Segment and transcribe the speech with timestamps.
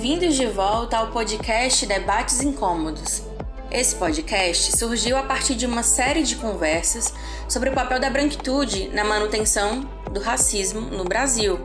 [0.00, 3.22] Bem-vindos de volta ao podcast Debates Incômodos.
[3.70, 7.12] Esse podcast surgiu a partir de uma série de conversas
[7.46, 11.60] sobre o papel da branquitude na manutenção do racismo no Brasil.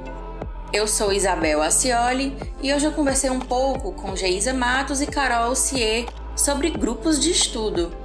[0.73, 5.55] Eu sou Isabel Acioli e hoje eu conversei um pouco com Geisa Matos e Carol
[5.55, 6.05] Cier
[6.35, 7.95] sobre grupos de estudo.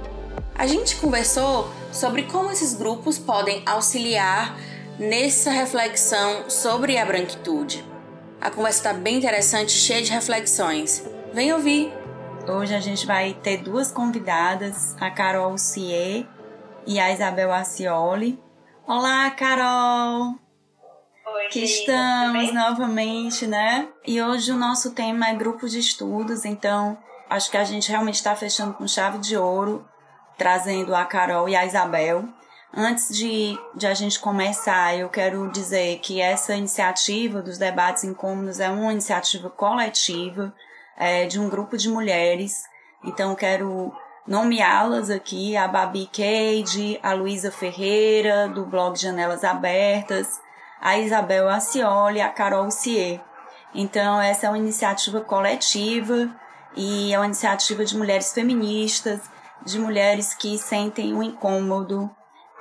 [0.55, 4.57] A gente conversou sobre como esses grupos podem auxiliar
[4.97, 7.90] nessa reflexão sobre a branquitude.
[8.41, 11.07] A conversa está bem interessante, cheia de reflexões.
[11.31, 11.93] Vem ouvir!
[12.47, 16.25] Hoje a gente vai ter duas convidadas, a Carol Cier
[16.87, 18.41] e a Isabel Acioli.
[18.87, 20.39] Olá, Carol!
[21.23, 23.87] Oi, que estamos novamente, né?
[24.07, 26.97] E hoje o nosso tema é grupo de estudos, então
[27.29, 29.87] acho que a gente realmente está fechando com chave de ouro,
[30.35, 32.27] trazendo a Carol e a Isabel.
[32.73, 38.61] Antes de, de a gente começar, eu quero dizer que essa iniciativa dos debates incômodos
[38.61, 40.53] é uma iniciativa coletiva
[40.97, 42.63] é, de um grupo de mulheres.
[43.03, 43.91] Então, quero
[44.25, 50.39] nomeá-las aqui: a Babi Cade, a Luísa Ferreira, do blog Janelas Abertas,
[50.79, 53.19] a Isabel Acioli, a Carol Cier.
[53.75, 56.33] Então, essa é uma iniciativa coletiva
[56.73, 59.19] e é uma iniciativa de mulheres feministas,
[59.65, 62.09] de mulheres que sentem um incômodo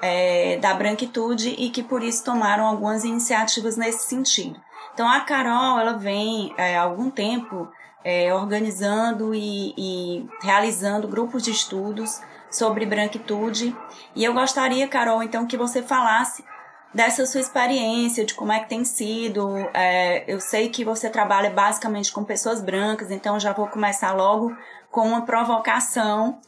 [0.03, 4.61] é, da branquitude e que por isso tomaram algumas iniciativas nesse sentido.
[4.95, 7.69] Então a Carol ela vem é, há algum tempo
[8.05, 12.21] é, organizando e, e realizando grupos de estudos
[12.51, 13.77] sobre branquitude
[14.15, 16.45] e eu gostaria, Carol, então que você falasse
[16.93, 19.57] dessa sua experiência, de como é que tem sido.
[19.73, 24.55] É, eu sei que você trabalha basicamente com pessoas brancas, então já vou começar logo
[24.91, 26.41] com uma provocação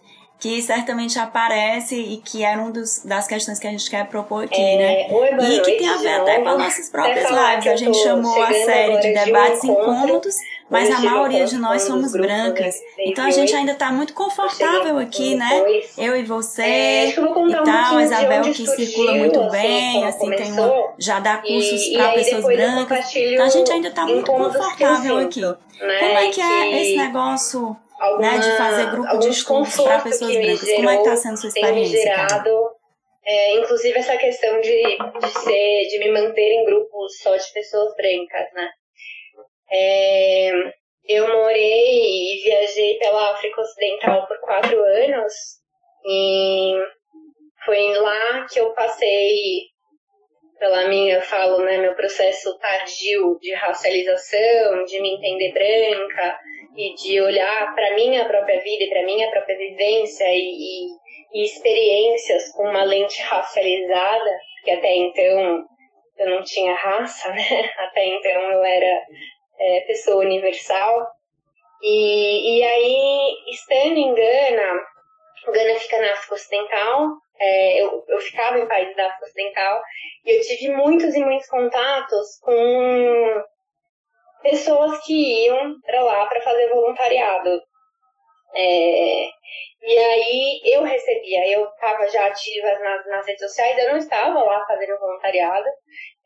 [0.42, 4.60] que certamente aparece e que era uma das questões que a gente quer propor aqui,
[4.60, 5.16] É, né?
[5.16, 7.66] oi, boa E que tem a ver até com as nossas próprias lives.
[7.68, 10.34] A gente chamou a série de agora de um debates incômodos,
[10.68, 12.74] mas a maioria de nós somos brancas.
[12.98, 15.62] Então a gente ainda está muito confortável aqui, né?
[15.96, 20.30] Eu e você É, eu e tal, a Isabel que circula muito assim, bem, assim,
[20.32, 23.14] tem uma, já dá cursos para pessoas brancas.
[23.14, 25.40] Então a gente ainda está muito confortável aqui.
[25.40, 25.54] né?
[26.00, 29.98] Como é que é esse negócio alguma- né, de fazer grupo de algum estudos para
[30.00, 30.72] pessoas brancas?
[30.72, 32.70] Como é que está gerou, sendo sua experiência, gerado,
[33.24, 34.82] é, inclusive essa questão de,
[35.20, 38.68] de ser, de me manter em grupos só de pessoas brancas, né?
[39.70, 40.50] É,
[41.08, 45.32] eu morei e viajei pela África Ocidental por quatro anos
[46.04, 46.74] e
[47.64, 49.70] foi lá que eu passei
[50.58, 56.38] pela minha, eu falo, né, meu processo tardio de racialização, de me entender branca
[56.76, 60.86] e de olhar para minha própria vida e para minha própria vivência e, e,
[61.34, 64.30] e experiências com uma lente racializada,
[64.64, 65.66] que até então
[66.18, 67.70] eu não tinha raça, né?
[67.78, 69.06] Até então eu era
[69.58, 71.06] é, pessoa universal.
[71.82, 74.80] E, e aí, estando em Gana,
[75.52, 77.08] Gana fica na África Ocidental,
[77.40, 79.82] é, eu, eu ficava em países da África Ocidental,
[80.24, 83.42] e eu tive muitos e muitos contatos com
[84.42, 87.62] pessoas que iam para lá para fazer voluntariado.
[88.54, 89.28] É,
[89.84, 94.38] e aí eu recebia, eu estava já ativa nas, nas redes sociais, eu não estava
[94.38, 95.68] lá fazendo voluntariado,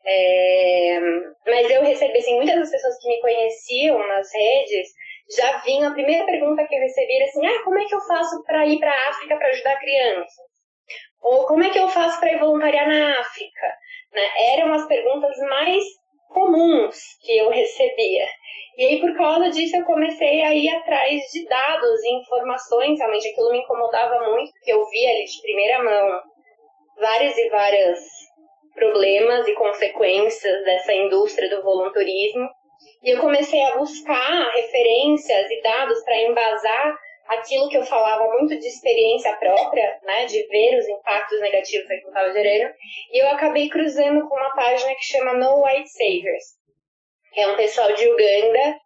[0.05, 0.99] é,
[1.45, 4.89] mas eu recebi, assim, muitas das pessoas que me conheciam nas redes
[5.35, 8.01] já vinham, a primeira pergunta que eu recebi era assim, ah, como é que eu
[8.01, 10.47] faço para ir para a África para ajudar crianças?
[11.21, 13.67] Ou como é que eu faço para ir voluntariar na África?
[14.13, 14.29] Né?
[14.53, 15.83] Eram as perguntas mais
[16.29, 18.27] comuns que eu recebia.
[18.77, 22.99] E aí, por causa disso, eu comecei a ir atrás de dados e informações.
[22.99, 26.21] Realmente, aquilo me incomodava muito, porque eu via ali de primeira mão
[26.99, 27.99] várias e várias
[28.75, 32.47] problemas e consequências dessa indústria do voluntarismo.
[33.03, 38.57] E eu comecei a buscar referências e dados para embasar aquilo que eu falava muito
[38.59, 42.73] de experiência própria, né, de ver os impactos negativos que eu estava gerando.
[43.11, 45.89] E eu acabei cruzando com uma página que chama No White
[47.33, 48.79] que é um pessoal de Uganda.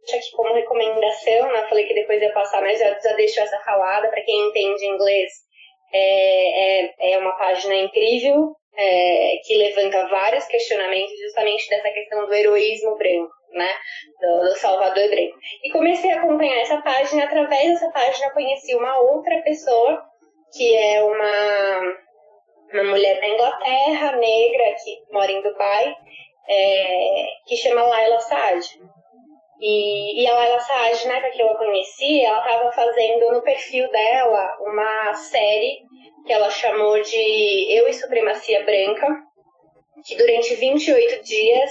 [0.00, 1.66] Deixa aqui como recomendação, né?
[1.68, 4.08] Falei que depois ia passar, mas já, já deixo essa falada.
[4.08, 5.32] Para quem entende inglês,
[5.92, 12.34] é, é, é uma página incrível, é, que levanta vários questionamentos justamente dessa questão do
[12.34, 13.74] heroísmo branco, né?
[14.20, 15.34] Do, do Salvador branco.
[15.62, 17.24] E comecei a acompanhar essa página.
[17.24, 20.02] Através dessa página, conheci uma outra pessoa,
[20.52, 21.96] que é uma,
[22.72, 25.94] uma mulher da Inglaterra, negra, que mora em Dubai,
[26.48, 28.66] é, que chama Laila Saad.
[29.60, 33.88] E, e a Laila Saad, época que eu a conheci, ela estava fazendo no perfil
[33.90, 35.78] dela uma série
[36.26, 39.06] que ela chamou de Eu e Supremacia Branca,
[40.04, 41.70] que durante 28 dias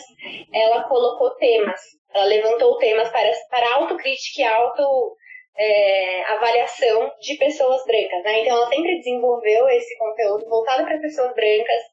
[0.54, 1.80] ela colocou temas
[2.14, 5.16] Ela levantou temas para, para autocrítica e auto
[5.58, 8.42] é, avaliação de pessoas brancas, né?
[8.42, 11.84] Então ela sempre desenvolveu esse conteúdo voltado para pessoas brancas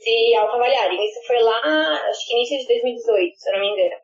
[0.00, 1.04] se autoavaliarem.
[1.04, 3.96] Isso foi lá, acho que início de 2018, se eu não me engano.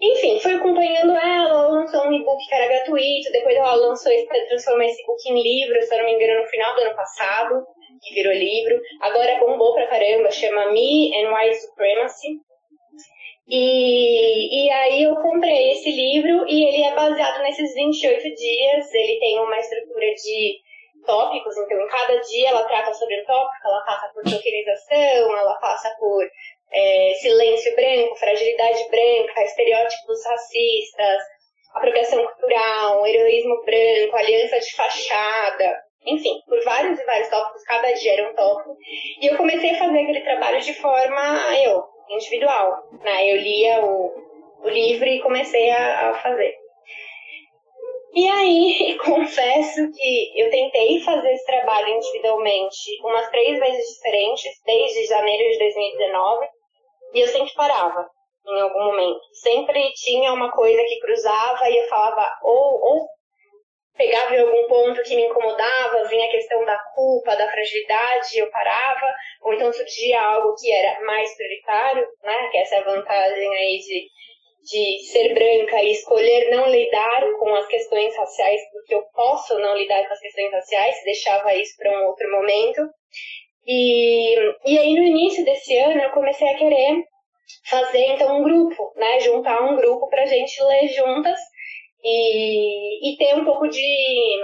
[0.00, 4.26] Enfim, fui acompanhando ela, ela lançou um e-book que era gratuito, depois ela lançou esse,
[4.26, 7.66] transformou esse e-book em livro, se eu não me engano, no final do ano passado,
[8.00, 8.80] que virou livro.
[9.00, 12.28] Agora bombou pra caramba, chama Me and White Supremacy.
[13.48, 19.18] E, e aí eu comprei esse livro e ele é baseado nesses 28 dias, ele
[19.18, 20.58] tem uma estrutura de
[21.06, 25.54] tópicos, então em cada dia ela trata sobre um tópico, ela passa por tokenização, ela
[25.54, 26.28] passa por
[26.72, 31.22] é, silêncio branco, fragilidade branca, estereótipos racistas,
[31.74, 38.12] apropriação cultural, heroísmo branco, aliança de fachada, enfim, por vários e vários tópicos, cada dia
[38.12, 38.76] era um tópico.
[39.20, 42.88] E eu comecei a fazer aquele trabalho de forma eu, individual.
[43.02, 43.32] Né?
[43.32, 44.14] Eu lia o,
[44.62, 46.54] o livro e comecei a, a fazer.
[48.14, 55.06] E aí, confesso que eu tentei fazer esse trabalho individualmente umas três vezes diferentes, desde
[55.06, 56.46] janeiro de 2019,
[57.14, 58.08] e eu sempre parava
[58.46, 59.20] em algum momento.
[59.34, 63.08] Sempre tinha uma coisa que cruzava e eu falava, ou, ou
[63.98, 68.48] pegava em algum ponto que me incomodava, vinha a questão da culpa, da fragilidade, eu
[68.50, 69.12] parava,
[69.42, 72.48] ou então surgia algo que era mais prioritário, né?
[72.50, 74.06] Que essa é a vantagem aí de,
[74.62, 79.76] de ser branca e escolher não lidar com as questões raciais, porque eu posso não
[79.76, 82.88] lidar com as questões raciais, deixava isso para um outro momento.
[83.66, 84.34] E,
[84.64, 87.04] e aí no início desse ano eu comecei a querer
[87.68, 89.18] fazer então um grupo, né?
[89.18, 91.38] Juntar um grupo para gente ler juntas
[92.02, 94.38] e, e ter um pouco de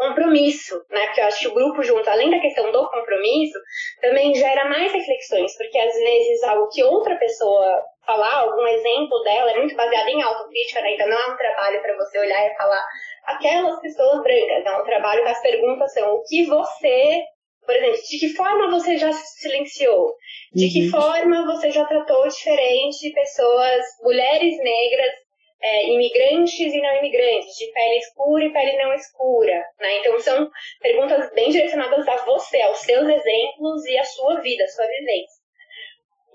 [0.00, 1.06] compromisso, né?
[1.06, 3.58] Porque eu acho que o grupo junto, além da questão do compromisso,
[4.00, 9.50] também gera mais reflexões, porque às vezes algo que outra pessoa falar, algum exemplo dela,
[9.50, 10.94] é muito baseado em autocrítica, né?
[10.94, 12.82] Então não é um trabalho para você olhar e falar
[13.24, 17.22] aquelas pessoas brancas, é um trabalho das perguntas são o que você,
[17.66, 20.14] por exemplo, de que forma você já se silenciou?
[20.54, 20.72] De uhum.
[20.72, 25.12] que forma você já tratou diferente pessoas, mulheres negras
[25.62, 29.64] é, imigrantes e não imigrantes, de pele escura e pele não escura.
[29.78, 29.98] Né?
[29.98, 34.68] Então, são perguntas bem direcionadas a você, aos seus exemplos e à sua vida, à
[34.68, 35.40] sua vivência.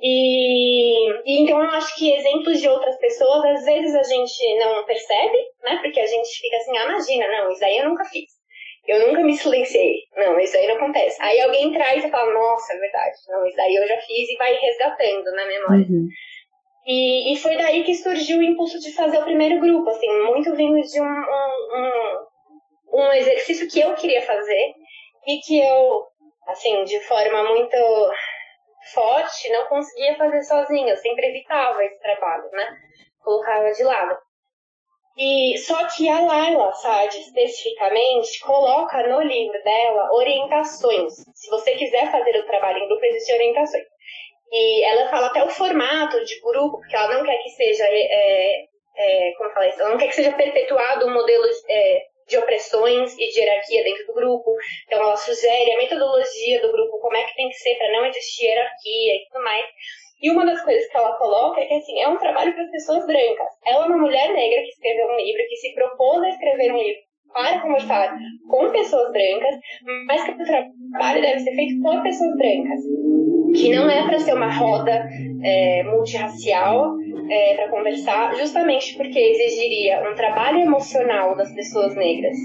[0.02, 4.86] E, e, então eu acho que exemplos de outras pessoas, às vezes a gente não
[4.86, 5.80] percebe, né?
[5.82, 8.30] Porque a gente fica assim, ah, imagina, não, isso aí eu nunca fiz.
[8.88, 10.02] Eu nunca me silenciei.
[10.16, 11.20] Não, isso aí não acontece.
[11.22, 13.18] Aí alguém traz e fala, nossa, é verdade.
[13.30, 15.88] Não, isso aí eu já fiz e vai resgatando na memória.
[15.90, 16.08] Uhum.
[16.86, 20.56] E, e foi daí que surgiu o impulso de fazer o primeiro grupo, assim, muito
[20.56, 22.28] vindo de um, um,
[22.94, 24.74] um, um exercício que eu queria fazer
[25.26, 26.06] e que eu,
[26.48, 27.76] assim, de forma muito
[28.94, 32.78] forte, não conseguia fazer sozinha, eu sempre evitava esse trabalho, né?
[33.24, 34.18] Colocava de lado.
[35.18, 41.14] E só que a Laila Sade especificamente coloca no livro dela orientações.
[41.34, 43.86] Se você quiser fazer o trabalho em grupo, existem orientações.
[44.52, 48.66] E ela fala até o formato de grupo, porque ela não quer que seja, é,
[48.98, 53.14] é, como fala isso, ela não quer que seja perpetuado um modelo é, de opressões
[53.14, 54.56] e de hierarquia dentro do grupo.
[54.86, 58.06] Então ela sugere a metodologia do grupo, como é que tem que ser para não
[58.06, 59.66] existir hierarquia e tudo mais.
[60.22, 62.72] E uma das coisas que ela coloca é que assim, é um trabalho para as
[62.72, 63.48] pessoas brancas.
[63.66, 66.78] Ela é uma mulher negra que escreveu um livro, que se propôs a escrever um
[66.78, 67.02] livro
[67.34, 68.18] para conversar
[68.50, 69.56] com pessoas brancas,
[70.08, 72.80] mas que o trabalho deve ser feito por pessoas brancas
[73.56, 75.08] que não é para ser uma roda
[75.44, 76.96] é, multirracial
[77.30, 82.38] é, para conversar, justamente porque exigiria um trabalho emocional das pessoas negras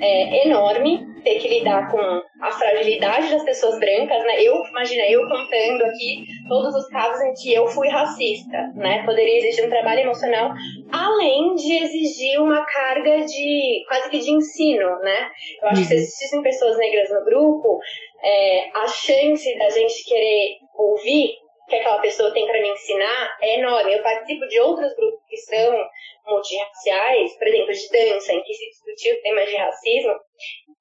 [0.00, 4.42] é, enorme, ter que lidar com a fragilidade das pessoas brancas, né?
[4.42, 9.04] Eu, imagina, eu contando aqui todos os casos em que eu fui racista, né?
[9.04, 10.52] Poderia exigir um trabalho emocional,
[10.92, 15.30] além de exigir uma carga de quase que de ensino, né?
[15.62, 16.00] Eu acho que se uhum.
[16.00, 17.78] existissem pessoas negras no grupo,
[18.22, 21.34] é, a chance da gente querer ouvir
[21.68, 23.94] que aquela pessoa tem para me ensinar é enorme.
[23.94, 25.88] Eu participo de outros grupos que são
[26.26, 30.14] multirraciais, por exemplo, de dança, em que se discutiu temas de racismo,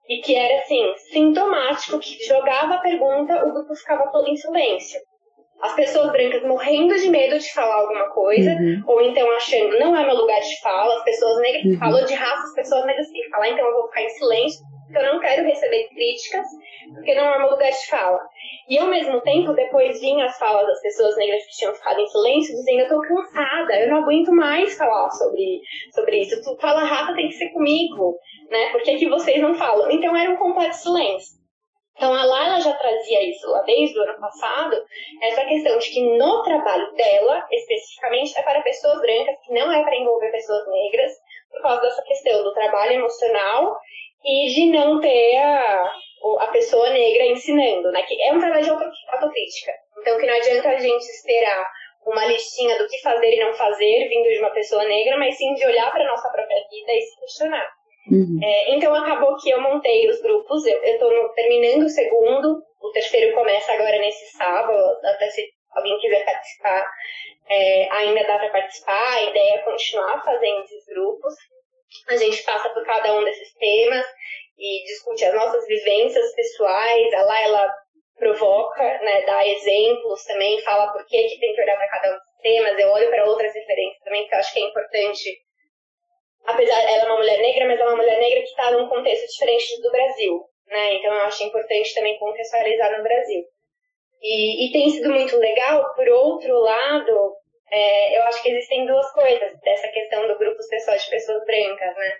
[0.08, 5.00] e que era assim, sintomático, que jogava a pergunta, o grupo ficava todo em silêncio.
[5.62, 8.84] As pessoas brancas morrendo de medo de falar alguma coisa, uhum.
[8.88, 11.80] ou então achando não é meu lugar de fala, as pessoas negras, uhum.
[11.80, 14.60] falou de raça, as pessoas negras que falar, então eu vou ficar em silêncio,
[14.94, 16.46] eu não quero receber críticas,
[16.94, 18.20] porque não é meu lugar de fala.
[18.70, 22.08] E ao mesmo tempo, depois vinham as falas das pessoas negras que tinham ficado em
[22.08, 25.62] silêncio, dizendo: Eu tô cansada, eu não aguento mais falar sobre,
[25.94, 26.42] sobre isso.
[26.42, 28.18] Tu fala rata, tem que ser comigo,
[28.50, 28.70] né?
[28.72, 29.90] Por que, que vocês não falam?
[29.92, 31.46] Então era um completo silêncio.
[31.96, 34.76] Então a Laila já trazia isso lá desde o ano passado,
[35.24, 39.82] essa questão de que no trabalho dela, especificamente, é para pessoas brancas, que não é
[39.82, 41.14] para envolver pessoas negras,
[41.50, 43.78] por causa dessa questão do trabalho emocional
[44.26, 45.92] e de não ter a,
[46.40, 48.02] a pessoa negra ensinando, né?
[48.04, 49.72] Que é um trabalho de autocrítica.
[50.00, 51.66] Então que não adianta a gente esperar
[52.06, 55.54] uma listinha do que fazer e não fazer vindo de uma pessoa negra, mas sim
[55.56, 57.68] de olhar para a nossa própria vida e se questionar.
[58.12, 58.40] Uhum.
[58.44, 63.34] É, então acabou que eu montei os grupos, eu estou terminando o segundo, o terceiro
[63.34, 65.44] começa agora nesse sábado, até se
[65.76, 66.86] alguém quiser participar,
[67.50, 71.34] é, ainda dá para participar, a ideia é continuar fazendo esses grupos.
[72.10, 74.06] A gente passa por cada um desses temas
[74.58, 77.74] e discute as nossas vivências pessoais, a lá ela
[78.18, 82.14] provoca, né, dá exemplos também, fala por que, que tem que olhar para cada um
[82.14, 85.46] dos temas, eu olho para outras referências também, que eu acho que é importante
[86.46, 89.28] apesar ela é uma mulher negra, mas é uma mulher negra que está num contexto
[89.28, 90.94] diferente do Brasil, né?
[90.96, 93.44] Então eu acho importante também contextualizar no Brasil.
[94.22, 95.94] E, e tem sido muito legal.
[95.96, 97.36] Por outro lado,
[97.72, 101.96] é, eu acho que existem duas coisas dessa questão do grupo pessoal de pessoas brancas,
[101.96, 102.14] né?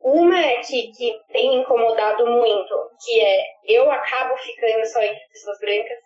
[0.00, 5.58] Uma é que, que tem incomodado muito, que é eu acabo ficando só entre pessoas
[5.60, 5.98] brancas.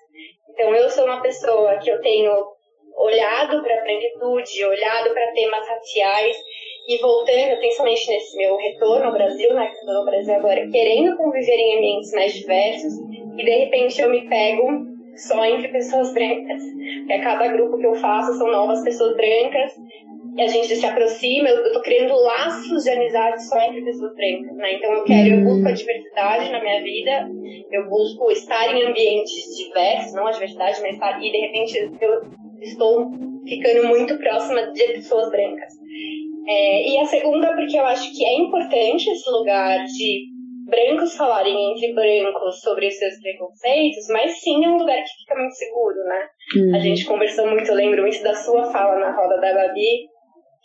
[0.51, 2.47] Então eu sou uma pessoa que eu tenho
[2.97, 6.37] olhado para a branquitude, olhado para temas raciais
[6.89, 11.17] e voltando, principalmente nesse meu retorno ao Brasil, né, que estou no Brasil agora, querendo
[11.17, 12.93] conviver em ambientes mais diversos,
[13.37, 16.63] e de repente eu me pego só entre pessoas brancas.
[16.99, 19.73] Porque a cada grupo que eu faço são novas pessoas brancas,
[20.37, 24.57] e a gente se aproxima, eu estou criando laços de amizade só entre pessoas brancas,
[24.57, 24.75] né?
[24.75, 27.31] Então eu quero, eu busco a diversidade na minha vida,
[27.73, 32.23] eu busco estar em ambientes diversos, não a diversidade, mas estar, e de repente eu
[32.61, 33.11] estou
[33.49, 35.73] ficando muito próxima de pessoas brancas.
[36.47, 40.36] É, e a segunda, porque eu acho que é importante esse lugar de
[40.67, 45.35] brancos falarem entre brancos sobre os seus preconceitos, mas sim é um lugar que fica
[45.37, 46.29] muito seguro, né?
[46.57, 46.77] Uhum.
[46.77, 50.09] A gente conversou muito, eu lembro muito da sua fala na roda da Babi,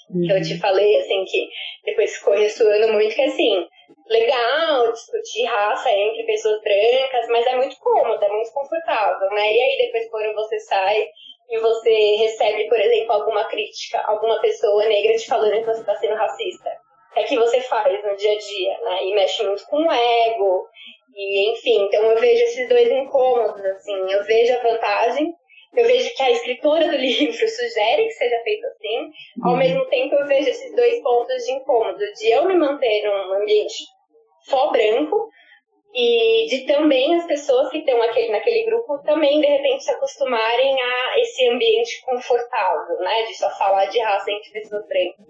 [0.09, 0.21] uhum.
[0.25, 1.47] que eu te falei, assim, que
[1.85, 3.65] depois ficou ressoando muito, que assim,
[4.09, 9.53] legal discutir raça entre pessoas brancas, mas é muito cômodo, é muito confortável, né?
[9.53, 11.07] E aí depois quando você sai
[11.49, 15.95] e você recebe, por exemplo, alguma crítica, alguma pessoa negra te falando que você está
[15.95, 16.71] sendo racista.
[17.15, 19.03] É que você faz no dia a dia, né?
[19.03, 20.67] E mexe muito com o ego.
[21.13, 24.11] E, enfim, então eu vejo esses dois incômodos, assim.
[24.11, 25.33] Eu vejo a vantagem,
[25.73, 29.11] eu vejo que a escritora do livro sugere que seja feito assim.
[29.43, 29.57] Ao uhum.
[29.57, 31.99] mesmo tempo, eu vejo esses dois pontos de incômodo.
[31.99, 33.83] De eu me manter num ambiente
[34.43, 35.29] só branco,
[35.93, 40.81] e de também as pessoas que estão aquele, naquele grupo também, de repente, se acostumarem
[40.81, 43.23] a esse ambiente confortável, né?
[43.23, 45.25] De só falar de raça entre pessoas brancas.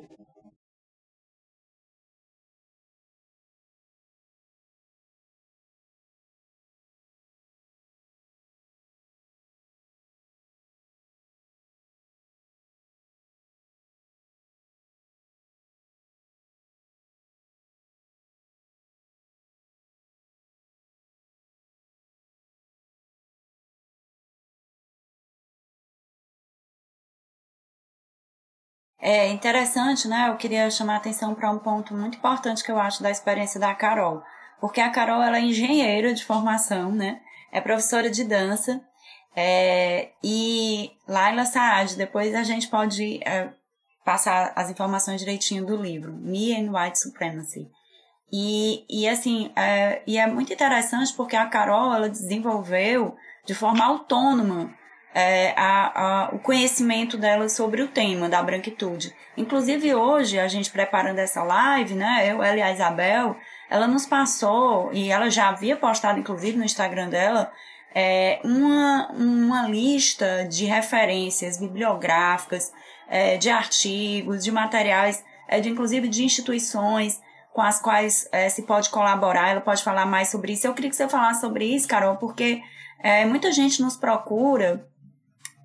[29.02, 30.30] É interessante, né?
[30.30, 33.60] Eu queria chamar a atenção para um ponto muito importante que eu acho da experiência
[33.60, 34.22] da Carol.
[34.60, 37.20] Porque a Carol ela é engenheira de formação, né?
[37.52, 38.80] É professora de dança.
[39.36, 43.50] É, e Laila Saad, depois a gente pode é,
[44.06, 47.68] passar as informações direitinho do livro, Me and White Supremacy.
[48.32, 53.16] E, e assim, é, e é muito interessante porque a Carol ela desenvolveu
[53.46, 54.74] de forma autônoma
[55.14, 59.14] é, a, a, o conhecimento dela sobre o tema da branquitude.
[59.36, 63.36] Inclusive hoje, a gente preparando essa live, né, eu, ela e a Isabel,
[63.70, 67.52] ela nos passou, e ela já havia postado inclusive no Instagram dela,
[67.94, 72.72] é, uma, uma lista de referências bibliográficas,
[73.10, 77.20] é, de artigos, de materiais, é, de inclusive de instituições
[77.54, 80.66] com as quais é, se pode colaborar, ela pode falar mais sobre isso.
[80.66, 82.62] Eu queria que você falasse sobre isso, Carol, porque
[83.04, 84.88] é, muita gente nos procura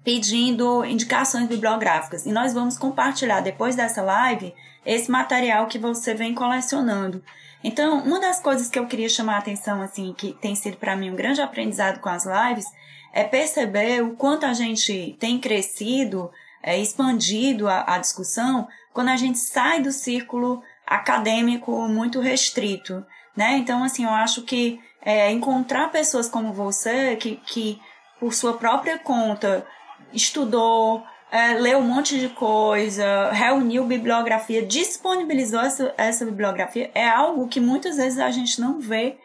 [0.07, 2.27] pedindo indicações bibliográficas.
[2.27, 7.25] E nós vamos compartilhar depois dessa live esse material que você vem colecionando.
[7.65, 10.95] Então, uma das coisas que eu queria chamar a atenção, assim, que tem sido para
[10.95, 12.67] mim um grande aprendizado com as lives,
[13.13, 16.31] é perceber o quanto a gente tem crescido,
[16.63, 23.05] é, expandido a, a discussão, quando a gente sai do círculo acadêmico muito restrito,
[23.37, 23.57] né?
[23.57, 27.81] Então, assim, eu acho que é, encontrar pessoas como você, que, que
[28.21, 29.67] por sua própria conta
[30.17, 37.47] estudou, é, leu um monte de coisa, reuniu bibliografia, disponibilizou essa, essa bibliografia, é algo
[37.47, 39.19] que muitas vezes a gente não vê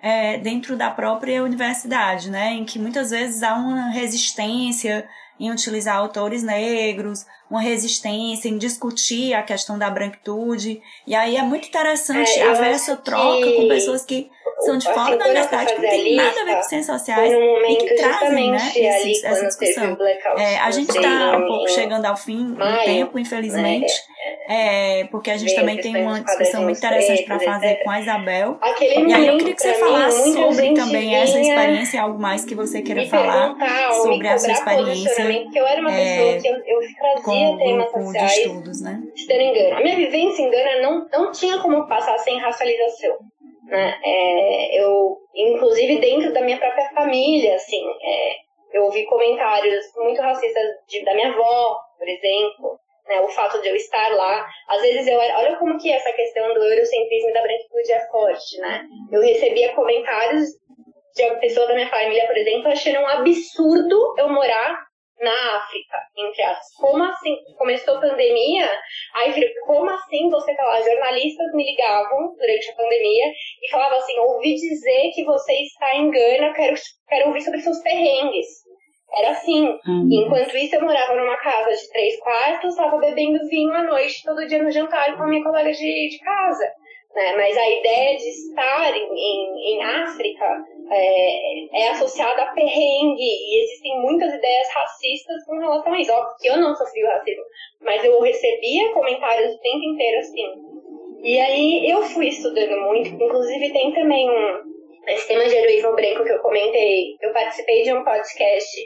[0.00, 5.08] é, dentro da própria universidade, né, em que muitas vezes há uma resistência
[5.38, 10.80] em utilizar autores negros, uma resistência em discutir a questão da branquitude.
[11.06, 15.16] E aí é muito interessante é, haver essa troca com pessoas que são de fora
[15.16, 18.72] da universidade, que não tem nada a ver com ciências sociais e que trazem né,
[18.74, 19.96] esse, essa discussão.
[20.38, 23.92] É, a gente está um pouco chegando ao fim do tempo, infelizmente.
[23.92, 24.15] Né?
[24.48, 28.58] É, porque a gente também tem uma discussão muito interessante para fazer com a Isabel.
[28.60, 32.54] Aquele e aí eu queria que você falasse sobre também essa experiência, algo mais que
[32.54, 33.56] você queira falar
[34.02, 35.42] sobre a sua experiência.
[35.42, 38.32] Porque eu era uma pessoa é, que eu, eu trazia temas sociais.
[38.32, 39.02] De estudos, né?
[39.28, 39.76] Não engano.
[39.76, 43.16] A minha vivência em Gana não, não tinha como passar sem racialização.
[43.64, 43.98] Né?
[44.04, 48.36] É, eu, inclusive dentro da minha própria família, assim, é,
[48.72, 53.68] eu ouvi comentários muito racistas de, da minha avó, por exemplo, né, o fato de
[53.68, 54.46] eu estar lá.
[54.68, 58.58] Às vezes eu olha como que essa questão do eurocentrismo e da branquitude é forte,
[58.58, 58.84] né?
[59.12, 60.48] Eu recebia comentários
[61.14, 64.86] de uma pessoa da minha família, por exemplo, achando um absurdo eu morar
[65.20, 66.74] na África, entre aspas.
[66.78, 67.36] Como assim?
[67.56, 68.68] Começou a pandemia,
[69.14, 70.82] aí falei, como assim você tá lá?
[70.82, 73.32] Jornalistas me ligavam durante a pandemia
[73.62, 76.74] e falavam assim, ouvi dizer que você está em Gana, quero,
[77.08, 78.65] quero ouvir sobre seus perrengues.
[79.12, 79.66] Era assim.
[79.86, 80.08] Uhum.
[80.10, 84.46] Enquanto isso, eu morava numa casa de três quartos, estava bebendo vinho à noite, todo
[84.46, 86.66] dia no jantar com a minha colega de, de casa.
[87.14, 87.34] Né?
[87.34, 93.64] Mas a ideia de estar em, em, em África é, é, associada a perrengue e
[93.64, 96.12] existem muitas ideias racistas com relação a isso.
[96.12, 97.42] Óbvio que eu não sofri o racismo,
[97.80, 100.76] mas eu recebia comentários o tempo inteiro assim.
[101.22, 104.75] E aí eu fui estudando muito, inclusive tem também um,
[105.08, 108.76] esse tema de heroísmo branco que eu comentei, eu participei de um podcast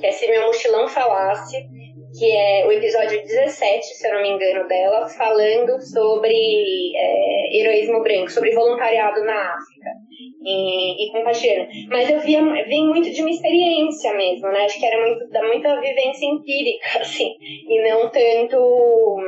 [0.00, 1.64] que é Se Meu Mochilão Falasse,
[2.18, 6.34] que é o episódio 17, se eu não me engano, dela, falando sobre
[6.94, 9.81] é, heroísmo branco, sobre voluntariado na África
[10.44, 11.86] e, e.
[11.88, 14.64] Mas eu via, vim muito de uma experiência mesmo, né?
[14.64, 19.18] Acho que era muito, da muita vivência empírica, assim, e não tanto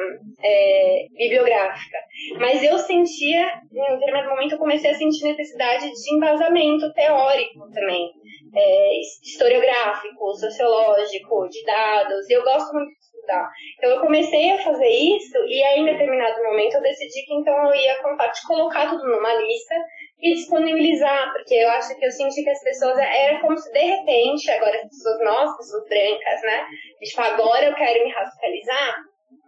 [0.43, 1.99] é, bibliográfica.
[2.39, 7.71] Mas eu sentia, em um determinado momento, eu comecei a sentir necessidade de embasamento teórico
[7.73, 8.11] também.
[8.57, 12.31] É, historiográfico, sociológico, de dados.
[12.31, 13.51] Eu gosto muito de estudar.
[13.77, 17.53] Então eu comecei a fazer isso e aí, em determinado momento eu decidi que então
[17.67, 19.75] eu ia contar, colocar tudo numa lista
[20.25, 23.79] e disponibilizar, porque eu acho que eu senti que as pessoas era como se de
[23.79, 26.67] repente, agora as pessoas, nós, pessoas brancas, né?
[27.03, 28.97] Tipo, agora eu quero me radicalizar,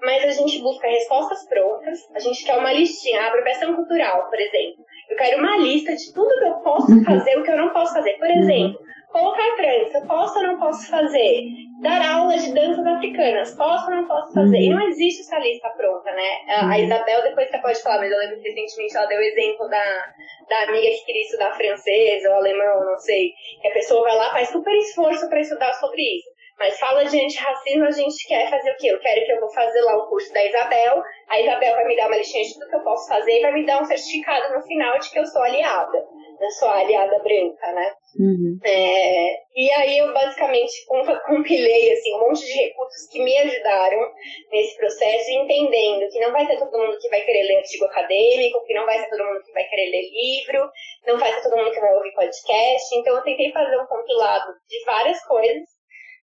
[0.02, 4.38] mas a gente busca respostas prontas, a gente quer uma listinha, a apropriação cultural, por
[4.38, 4.84] exemplo.
[5.08, 7.04] Eu quero uma lista de tudo que eu posso uhum.
[7.04, 8.12] fazer o que eu não posso fazer.
[8.18, 8.38] Por uhum.
[8.40, 8.80] exemplo,
[9.16, 11.44] colocar trança, posso ou não posso fazer?
[11.80, 14.58] Dar aulas de danças africanas, posso ou não posso fazer?
[14.58, 14.78] E uhum.
[14.78, 16.40] não existe essa lista pronta, né?
[16.48, 19.68] A Isabel, depois você pode falar, mas eu lembro que recentemente ela deu o exemplo
[19.68, 20.14] da,
[20.48, 24.32] da amiga que queria estudar francês ou alemão, não sei, que a pessoa vai lá,
[24.32, 26.36] faz super esforço para estudar sobre isso.
[26.58, 28.88] Mas fala de antirracismo, a gente quer fazer o quê?
[28.88, 31.96] Eu quero que eu vou fazer lá o curso da Isabel, a Isabel vai me
[31.96, 34.54] dar uma listinha de tudo que eu posso fazer e vai me dar um certificado
[34.54, 36.06] no final de que eu sou aliada.
[36.40, 37.92] Eu sou a aliada branca, né?
[38.18, 38.58] Uhum.
[38.64, 40.72] É, e aí eu basicamente
[41.26, 44.12] compilei assim, um monte de recursos que me ajudaram
[44.52, 48.64] nesse processo, entendendo que não vai ser todo mundo que vai querer ler artigo acadêmico,
[48.64, 50.70] que não vai ser todo mundo que vai querer ler livro,
[51.06, 52.94] não vai ser todo mundo que vai ouvir podcast.
[52.96, 55.76] Então eu tentei fazer um compilado de várias coisas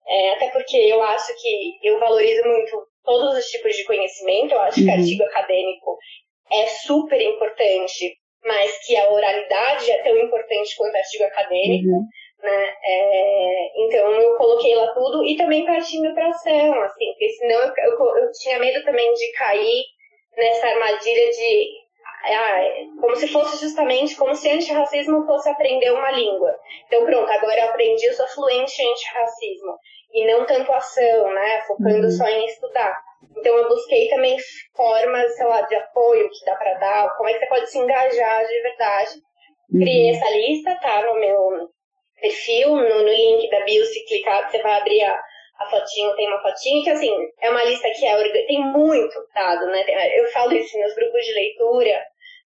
[0.06, 4.52] é, até porque eu acho que eu valorizo muito todos os tipos de conhecimento.
[4.52, 4.86] Eu acho uhum.
[4.86, 5.98] que artigo acadêmico
[6.50, 11.88] é super importante, mas que a oralidade é tão importante quanto artigo acadêmico.
[11.88, 12.08] Uhum.
[12.42, 12.74] Né?
[12.82, 17.74] É, então eu coloquei lá tudo e também partindo para ação, assim, porque senão eu,
[17.76, 19.84] eu, eu tinha medo também de cair
[20.36, 21.80] nessa armadilha de
[22.24, 22.60] ah,
[23.00, 26.54] como se fosse justamente como se antirracismo fosse aprender uma língua.
[26.86, 29.76] Então, pronto, agora eu aprendi, eu sou fluente em antirracismo
[30.12, 31.62] e não tanto ação, né?
[31.66, 32.10] Focando uhum.
[32.10, 32.94] só em estudar.
[33.36, 34.36] Então eu busquei também
[34.74, 37.78] formas, sei lá, de apoio que dá para dar, como é que você pode se
[37.78, 39.10] engajar de verdade.
[39.72, 39.80] Uhum.
[39.80, 41.68] Criei essa lista, tá no meu
[42.20, 45.20] perfil, no, no link da bio, se clicar, você vai abrir a,
[45.60, 49.66] a fotinho, tem uma fotinho, que assim, é uma lista que é, tem muito dado,
[49.66, 49.84] né?
[50.18, 52.02] Eu falo isso nos grupos de leitura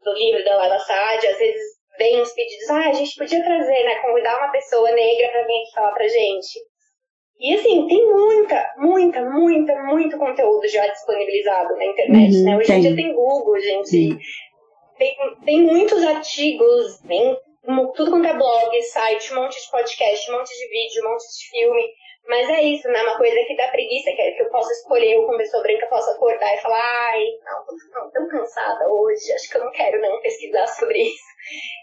[0.02, 1.64] do livro da Laila Saad, às vezes
[1.98, 5.62] vem uns pedidos, ah, a gente podia trazer, né, convidar uma pessoa negra para vir
[5.62, 6.60] aqui falar pra gente.
[7.44, 12.58] E assim, tem muita, muita, muita, muito conteúdo já disponibilizado na internet, uhum, né?
[12.58, 14.18] Hoje em dia tem Google, gente.
[14.98, 17.38] Tem, tem muitos artigos, tem
[17.96, 21.24] tudo quanto é blog, site, um monte de podcast, um monte de vídeo, um monte
[21.24, 21.84] de filme.
[22.28, 23.02] Mas é isso, né?
[23.04, 25.88] Uma coisa que dá preguiça, que, é que eu posso escolher, eu como pessoa branca
[25.88, 30.02] posso acordar e falar, ai, não, tô tão cansada hoje, acho que eu não quero
[30.02, 31.34] não pesquisar sobre isso.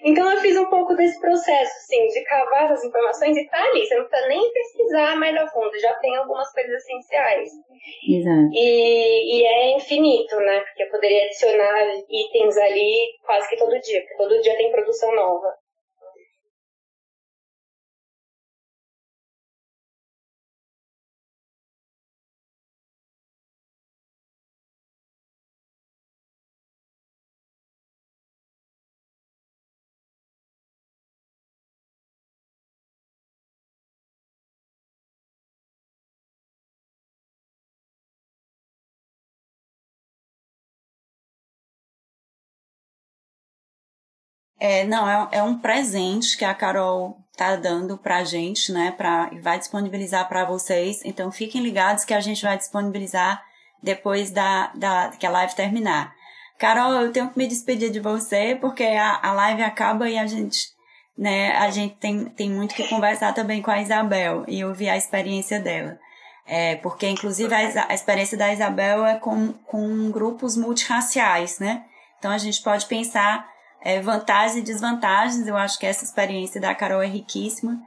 [0.03, 3.85] Então eu fiz um pouco desse processo, assim, de cavar as informações e tá ali,
[3.85, 7.51] você não precisa nem pesquisar mais a fundo, já tem algumas coisas essenciais.
[8.09, 8.51] Exato.
[8.55, 10.61] E, e é infinito, né?
[10.61, 15.15] Porque eu poderia adicionar itens ali quase que todo dia, porque todo dia tem produção
[15.15, 15.55] nova.
[44.61, 48.93] É, não, é, é um presente que a Carol tá dando pra gente, né?
[48.93, 51.01] Pra, vai disponibilizar para vocês.
[51.03, 53.43] Então fiquem ligados que a gente vai disponibilizar
[53.83, 56.15] depois da, da que a live terminar.
[56.59, 60.27] Carol, eu tenho que me despedir de você porque a, a live acaba e a
[60.27, 60.69] gente,
[61.17, 64.97] né, a gente tem, tem muito que conversar também com a Isabel e ouvir a
[64.99, 65.99] experiência dela.
[66.47, 71.85] É, porque inclusive a, a experiência da Isabel é com, com grupos multirraciais, né?
[72.19, 73.49] Então a gente pode pensar
[73.83, 75.47] é, vantagens e desvantagens.
[75.47, 77.81] Eu acho que essa experiência da Carol é riquíssima.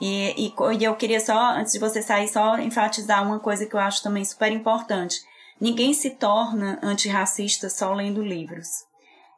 [0.00, 3.74] E, e, e, eu queria só, antes de você sair, só enfatizar uma coisa que
[3.74, 5.20] eu acho também super importante.
[5.60, 8.68] Ninguém se torna antirracista só lendo livros.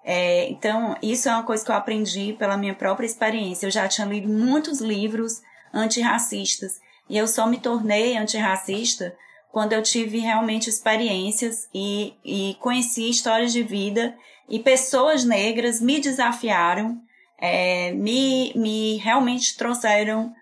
[0.05, 3.67] É, então, isso é uma coisa que eu aprendi pela minha própria experiência.
[3.67, 5.41] Eu já tinha lido muitos livros
[5.73, 9.17] antirracistas e eu só me tornei antirracista
[9.51, 14.15] quando eu tive realmente experiências e, e conheci histórias de vida
[14.49, 17.01] e pessoas negras me desafiaram,
[17.39, 20.33] é, me, me realmente trouxeram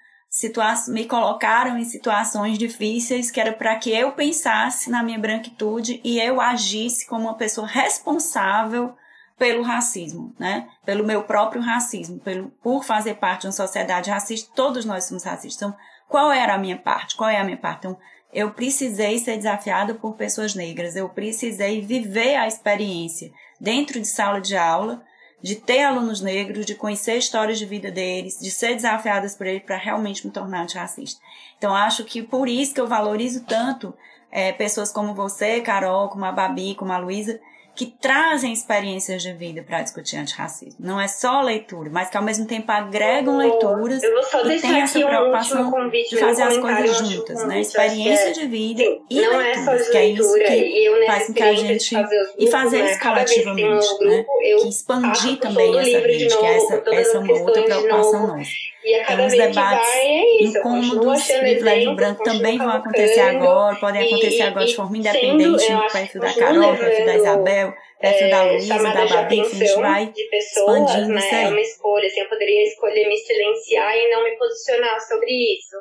[0.89, 6.21] me colocaram em situações difíceis que era para que eu pensasse na minha branquitude e
[6.21, 8.95] eu agisse como uma pessoa responsável
[9.37, 10.69] pelo racismo, né?
[10.85, 15.25] Pelo meu próprio racismo, pelo, por fazer parte de uma sociedade racista, todos nós somos
[15.25, 15.57] racistas.
[15.57, 17.17] Então, qual era a minha parte?
[17.17, 17.79] Qual é a minha parte?
[17.79, 17.99] Então,
[18.33, 24.41] eu precisei ser desafiada por pessoas negras, eu precisei viver a experiência dentro de sala
[24.41, 25.03] de aula,
[25.43, 29.63] de ter alunos negros, de conhecer histórias de vida deles, de ser desafiadas por eles
[29.63, 31.21] para realmente me tornar antirracista.
[31.57, 33.95] Então, acho que por isso que eu valorizo tanto
[34.31, 37.41] é, pessoas como você, Carol, como a Babi, como a Luísa,
[37.81, 40.77] que trazem experiências de vida para discutir antirracismo.
[40.79, 45.89] Não é só leitura, mas que ao mesmo tempo agregam leituras e tem essa preocupação
[45.89, 47.63] de fazer as coisas juntas, né?
[47.63, 51.33] Experiência é, de vida sim, e não leituras, é que é isso que faz com
[51.33, 52.91] que a gente grupos, e fazer né?
[52.91, 54.25] isso coletivamente, um grupo, né?
[54.61, 58.51] Que expandir também essa rede, que é essa, essa é uma outra preocupação nossa.
[58.83, 63.21] E a cada então, os debates é isso, incômodos do privilégio branco também vão acontecer
[63.21, 67.75] agora, podem acontecer agora de forma independente no perfil da Carol, no perfil da Isabel,
[68.01, 71.45] perfil é, da Luísa, da Babi, enfim, a gente vai pessoas, expandindo né, isso aí.
[71.45, 75.77] É uma escolha, assim, eu poderia escolher me silenciar e não me posicionar sobre isso.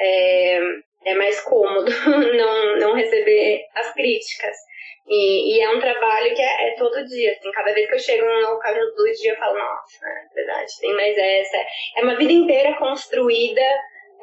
[0.00, 0.60] É,
[1.04, 1.90] é mais cômodo
[2.36, 4.56] não, não receber as críticas.
[5.06, 7.98] E, e, é um trabalho que é, é, todo dia, assim, cada vez que eu
[7.98, 11.58] chego no local do dia eu falo, nossa, é verdade, tem mais essa.
[11.96, 13.62] É uma vida inteira construída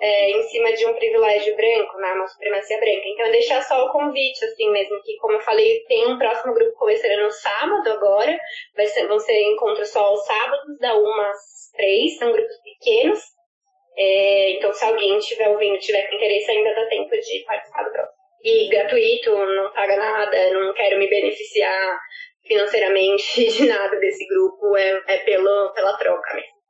[0.02, 3.04] é, em cima de um privilégio branco, né, uma supremacia branca.
[3.06, 6.74] Então, deixar só o convite, assim mesmo, que, como eu falei, tem um próximo grupo
[6.80, 8.36] começando no sábado agora,
[8.76, 13.20] vai ser, vão ser encontros só aos sábados, da uma às três, são grupos pequenos.
[13.98, 18.22] É, então, se alguém estiver ouvindo, tiver interesse, ainda dá tempo de participar do próximo
[18.44, 22.00] e gratuito, não paga nada, não quero me beneficiar
[22.46, 26.61] financeiramente de nada desse grupo, é, é pelo, pela troca mesmo.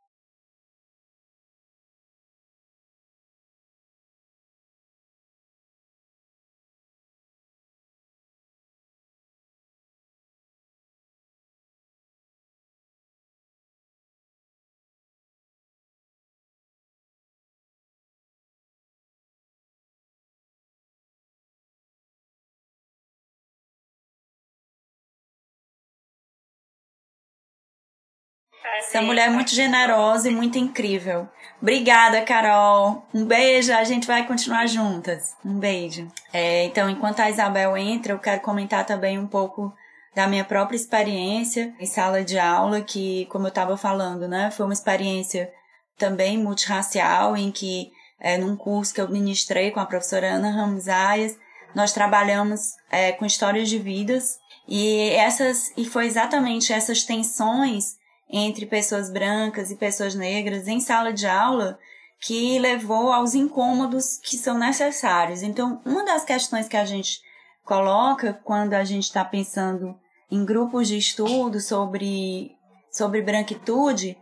[28.78, 31.28] Essa mulher é muito generosa e muito incrível.
[31.62, 33.06] Obrigada, Carol.
[33.14, 35.36] Um beijo, a gente vai continuar juntas.
[35.46, 36.08] Um beijo.
[36.34, 39.74] É, então, enquanto a Isabel entra, eu quero comentar também um pouco
[40.16, 44.66] da minha própria experiência em sala de aula, que, como eu estava falando, né, foi
[44.66, 45.52] uma experiência
[45.98, 50.88] também multirracial, em que, é, num curso que eu ministrei com a professora Ana Ramos
[50.88, 51.38] Ayas,
[51.74, 57.96] nós trabalhamos é, com histórias de vidas e essas e foi exatamente essas tensões
[58.32, 61.78] entre pessoas brancas e pessoas negras em sala de aula
[62.20, 65.42] que levou aos incômodos que são necessários.
[65.42, 67.20] Então, uma das questões que a gente
[67.66, 69.98] coloca quando a gente está pensando
[70.30, 72.56] em grupos de estudo sobre,
[72.92, 74.18] sobre branquitude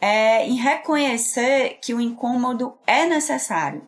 [0.00, 3.86] é em reconhecer que o incômodo é necessário.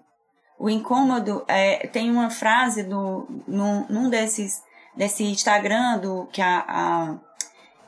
[0.59, 4.65] O incômodo é, tem uma frase do num, num desses
[4.97, 7.19] desse Instagram do que a, a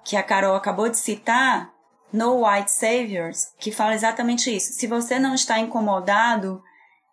[0.05, 1.71] que a Carol acabou de citar,
[2.13, 4.73] No White Saviors, que fala exatamente isso.
[4.73, 6.63] Se você não está incomodado,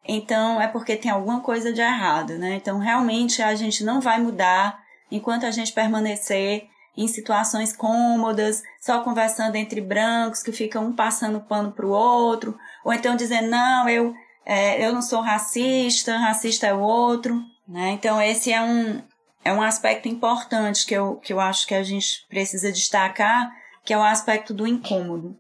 [0.08, 2.56] então é porque tem alguma coisa de errado, né?
[2.56, 4.80] Então realmente a gente não vai mudar
[5.12, 11.42] enquanto a gente permanecer em situações cômodas, só conversando entre brancos que ficam um passando
[11.42, 14.14] pano para o outro, ou então dizendo não, eu
[14.46, 17.92] é, eu não sou racista, racista é o outro, né?
[17.92, 19.02] Então esse é um
[19.44, 23.52] é um aspecto importante que eu, que eu acho que a gente precisa destacar,
[23.86, 25.38] que é o aspecto do incômodo.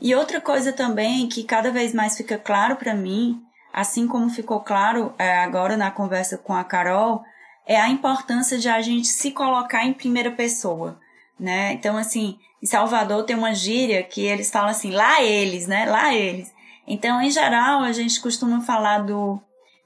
[0.00, 4.60] E outra coisa também que cada vez mais fica claro para mim, assim como ficou
[4.60, 7.22] claro é, agora na conversa com a Carol,
[7.66, 10.98] é a importância de a gente se colocar em primeira pessoa,
[11.38, 11.72] né?
[11.74, 15.84] Então, assim, em Salvador tem uma gíria que eles falam assim, lá eles, né?
[15.84, 16.50] Lá eles.
[16.86, 19.40] Então, em geral, a gente costuma falar do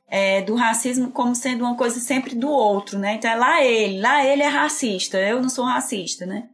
[0.08, 3.14] é, do racismo como sendo uma coisa sempre do outro, né?
[3.14, 6.48] Então é lá ele, lá ele é racista, eu não sou racista, né?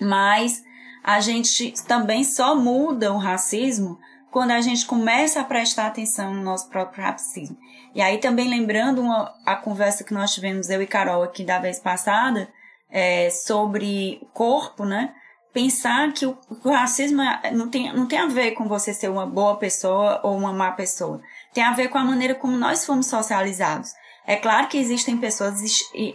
[0.00, 0.62] Mas
[1.02, 3.98] a gente também só muda o racismo
[4.30, 7.56] quando a gente começa a prestar atenção no nosso próprio racismo.
[7.94, 11.58] E aí também lembrando uma, a conversa que nós tivemos, eu e Carol, aqui da
[11.58, 12.48] vez passada,
[12.90, 15.14] é, sobre corpo, né?
[15.52, 19.08] Pensar que o, o racismo é, não tem, não tem a ver com você ser
[19.08, 21.20] uma boa pessoa ou uma má pessoa
[21.58, 23.92] tem a ver com a maneira como nós fomos socializados.
[24.28, 25.58] É claro que existem pessoas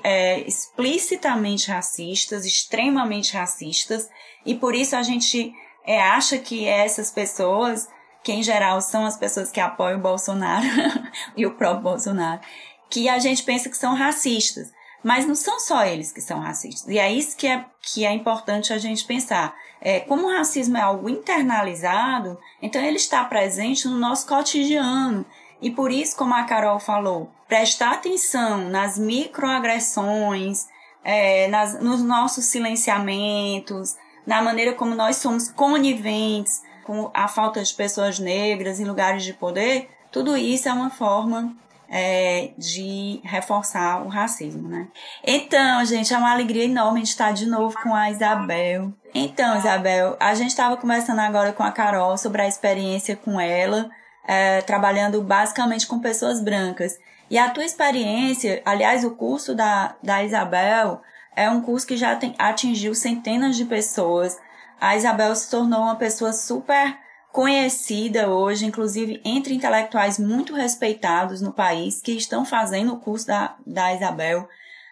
[0.03, 4.07] é, explicitamente racistas, extremamente racistas,
[4.45, 5.51] e por isso a gente
[5.83, 7.89] é, acha que essas pessoas,
[8.23, 10.67] que em geral são as pessoas que apoiam o Bolsonaro
[11.35, 12.39] e o próprio Bolsonaro,
[12.87, 14.71] que a gente pensa que são racistas.
[15.03, 16.87] Mas não são só eles que são racistas.
[16.87, 19.55] E é isso que é, que é importante a gente pensar.
[19.81, 25.25] É, como o racismo é algo internalizado, então ele está presente no nosso cotidiano.
[25.59, 30.65] E por isso, como a Carol falou, prestar atenção nas microagressões,
[31.03, 37.71] é, nas, nos nossos silenciamentos, na maneira como nós somos coniventes com a falta de
[37.71, 41.55] pessoas negras em lugares de poder, tudo isso é uma forma
[41.87, 44.87] é, de reforçar o racismo, né?
[45.23, 48.91] Então, gente, é uma alegria enorme estar de novo com a Isabel.
[49.13, 53.91] Então, Isabel, a gente estava conversando agora com a Carol sobre a experiência com ela,
[54.27, 56.97] é, trabalhando basicamente com pessoas brancas.
[57.29, 61.01] E a tua experiência, aliás, o curso da, da Isabel
[61.35, 64.39] é um curso que já tem, atingiu centenas de pessoas.
[64.79, 66.97] A Isabel se tornou uma pessoa super
[67.31, 73.55] conhecida hoje, inclusive entre intelectuais muito respeitados no país que estão fazendo o curso da,
[73.65, 74.47] da Isabel.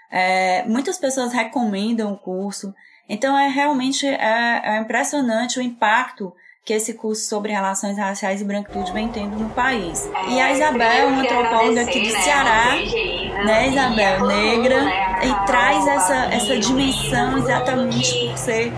[0.09, 2.73] É, muitas pessoas recomendam o curso.
[3.07, 8.43] Então é realmente é, é impressionante o impacto que esse curso sobre relações raciais e
[8.43, 10.09] branquitude vem tendo no país.
[10.29, 12.75] e a Isabel, é uma antropóloga aqui de né, Ceará,
[13.45, 18.71] né, Isabel, negra, né, e traz essa, essa dimensão exatamente por ser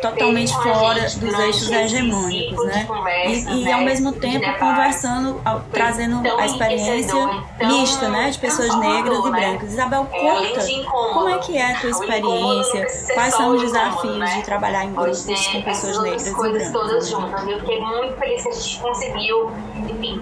[0.00, 2.86] totalmente fora dos eixos hegemônicos, né?
[3.26, 5.40] E, e ao mesmo tempo conversando,
[5.72, 7.26] trazendo a experiência
[7.66, 9.72] mista, né, de pessoas negras e brancas.
[9.72, 14.42] Isabel, é, conta como é que é a tua experiência, quais são os desafios de
[14.42, 17.48] trabalhar em grupos com pessoas negras e brancas juntas.
[17.48, 19.52] Eu fiquei muito feliz que a gente conseguiu,
[19.88, 20.20] enfim,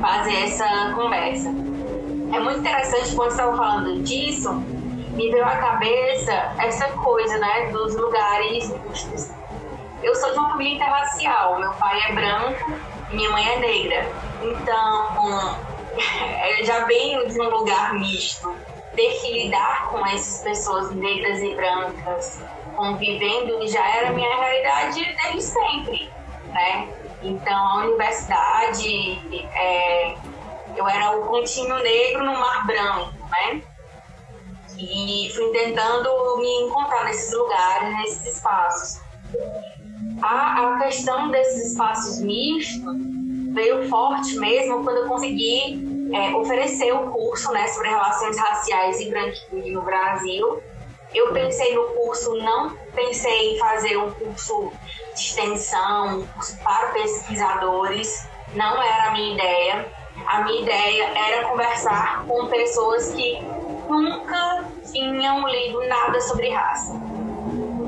[0.00, 1.48] fazer essa conversa.
[2.32, 4.62] É muito interessante quando estava falando disso,
[5.16, 8.72] me veio à cabeça essa coisa, né, dos lugares.
[10.02, 11.58] Eu sou de uma família interracial.
[11.58, 14.10] Meu pai é branco minha mãe é negra.
[14.42, 15.56] Então,
[16.58, 18.54] eu já venho de um lugar misto.
[18.94, 22.42] Ter que lidar com essas pessoas negras e brancas
[22.74, 26.10] convivendo já era minha realidade desde sempre
[26.56, 26.88] né?
[27.22, 29.20] Então, a universidade,
[29.54, 30.14] é,
[30.74, 33.62] eu era o continho negro no mar branco, né?
[34.78, 36.08] E fui tentando
[36.38, 39.00] me encontrar nesses lugares, nesses espaços.
[40.22, 42.96] A, a questão desses espaços mistos
[43.52, 49.08] veio forte mesmo quando eu consegui é, oferecer o curso né, sobre relações raciais e
[49.08, 50.62] branquitude no Brasil.
[51.14, 54.70] Eu pensei no curso, não pensei em fazer um curso
[55.14, 56.28] de extensão
[56.62, 59.92] para pesquisadores, não era a minha ideia.
[60.26, 63.38] A minha ideia era conversar com pessoas que
[63.94, 66.92] nunca tinham lido nada sobre raça.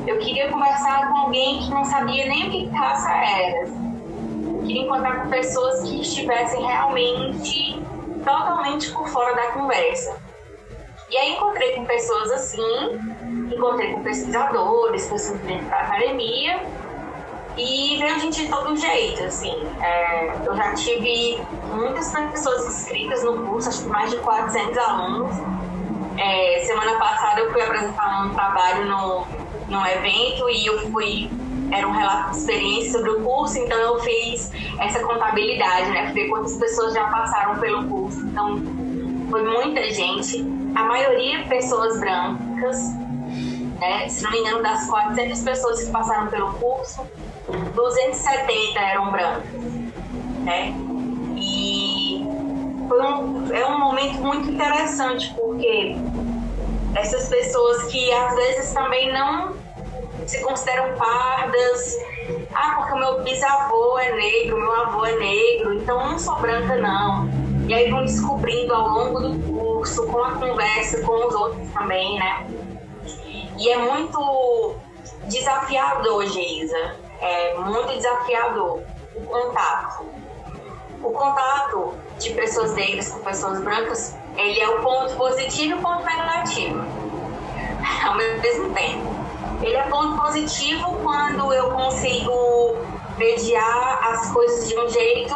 [0.06, 3.68] Eu queria conversar com alguém que não sabia nem o que raça era.
[3.68, 7.82] Eu queria encontrar com pessoas que estivessem realmente
[8.24, 10.16] totalmente por fora da conversa.
[11.10, 13.00] E aí encontrei com pessoas assim,
[13.50, 16.60] encontrei com pesquisadores, pessoas dentro da academia,
[17.58, 19.54] e veio gente de todo jeito, assim.
[19.82, 21.40] É, eu já tive
[21.72, 25.36] muitas pessoas inscritas no curso, acho que mais de 400 alunos.
[26.18, 29.26] É, semana passada eu fui apresentar um trabalho no,
[29.68, 31.30] num evento e eu fui
[31.70, 34.50] era um relato de experiência sobre o curso, então eu fiz
[34.80, 36.10] essa contabilidade, né?
[36.12, 38.20] Ver quantas pessoas já passaram pelo curso.
[38.26, 38.58] Então,
[39.30, 40.40] foi muita gente,
[40.74, 42.94] a maioria pessoas brancas,
[43.78, 44.08] né?
[44.08, 47.02] Se não me engano, das 400 pessoas que passaram pelo curso,
[47.74, 49.62] 270 eram brancas,
[50.44, 50.74] né?
[51.36, 51.87] E
[54.38, 55.96] muito interessante, porque
[56.94, 59.56] essas pessoas que às vezes também não
[60.26, 61.96] se consideram pardas.
[62.54, 66.76] Ah, porque o meu bisavô é negro, meu avô é negro, então não sou branca,
[66.76, 67.28] não.
[67.66, 72.18] E aí vão descobrindo ao longo do curso, com a conversa com os outros também,
[72.18, 72.46] né?
[73.58, 74.76] E é muito
[75.24, 76.96] desafiador, Geisa.
[77.20, 78.82] É muito desafiador
[79.14, 80.06] o contato.
[81.02, 85.82] O contato de pessoas negras com pessoas brancas, ele é o ponto positivo e o
[85.82, 86.84] ponto negativo
[88.06, 89.18] ao mesmo tempo.
[89.60, 92.76] Ele é ponto positivo quando eu consigo
[93.16, 95.34] mediar as coisas de um jeito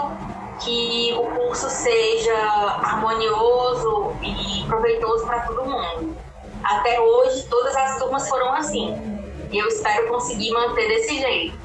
[0.60, 2.34] que o curso seja
[2.82, 6.16] harmonioso e proveitoso para todo mundo.
[6.62, 8.94] Até hoje, todas as turmas foram assim.
[9.50, 11.58] E eu espero conseguir manter desse jeito.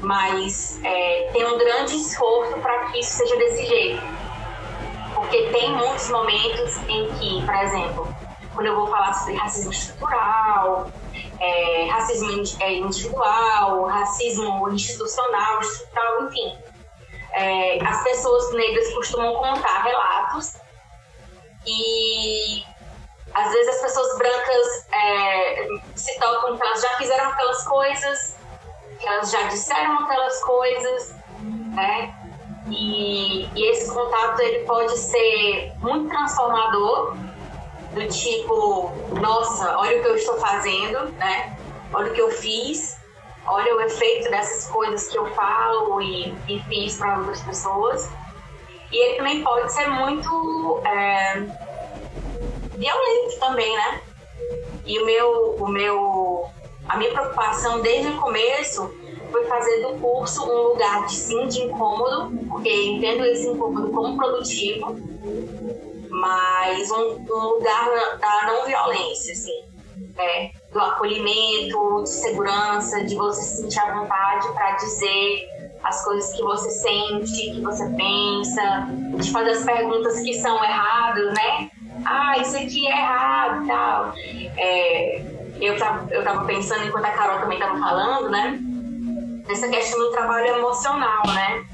[0.00, 4.02] Mas é, tem um grande esforço para que isso seja desse jeito.
[5.22, 8.16] Porque tem muitos momentos em que, por exemplo,
[8.52, 10.90] quando eu vou falar sobre racismo estrutural,
[11.38, 16.58] é, racismo é, individual, racismo institucional, estrutural, enfim.
[17.34, 20.56] É, as pessoas negras costumam contar relatos
[21.64, 22.64] e
[23.32, 28.36] às vezes as pessoas brancas é, se tocam que elas já fizeram aquelas coisas,
[28.98, 31.14] que elas já disseram aquelas coisas,
[31.74, 32.21] né?
[32.70, 37.16] E, e esse contato ele pode ser muito transformador
[37.92, 41.56] do tipo, nossa, olha o que eu estou fazendo, né?
[41.92, 42.98] Olha o que eu fiz,
[43.46, 48.08] olha o efeito dessas coisas que eu falo e, e fiz para outras pessoas.
[48.90, 51.40] E ele também pode ser muito é,
[52.76, 54.00] violento também, né?
[54.84, 56.50] E o meu, o meu,
[56.88, 59.01] a minha preocupação desde o começo
[59.32, 64.16] foi fazer do curso um lugar de sim de incômodo, porque entendo esse incômodo como
[64.16, 64.96] produtivo,
[66.10, 69.64] mas um, um lugar da não violência, assim,
[70.16, 70.52] né?
[70.70, 75.48] do acolhimento, de segurança, de você se sentir à vontade para dizer
[75.82, 81.34] as coisas que você sente, que você pensa, de fazer as perguntas que são erradas,
[81.34, 81.70] né?
[82.04, 84.12] Ah, isso aqui é errado tal.
[84.56, 85.22] É,
[85.60, 88.60] eu, tava, eu tava pensando, enquanto a Carol também tava falando, né?
[89.52, 91.66] Nessa questão do trabalho emocional, né?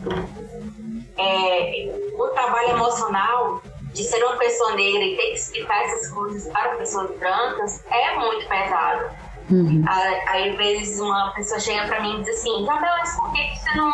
[1.17, 3.63] É, o trabalho emocional
[3.95, 8.17] de ser uma pessoa negra e ter que explicar essas coisas para pessoas brancas é
[8.17, 9.11] muito pesado.
[9.49, 9.85] Uhum.
[10.27, 13.57] Aí, às vezes, uma pessoa chega para mim e diz assim: Isabel, mas por que
[13.57, 13.93] você não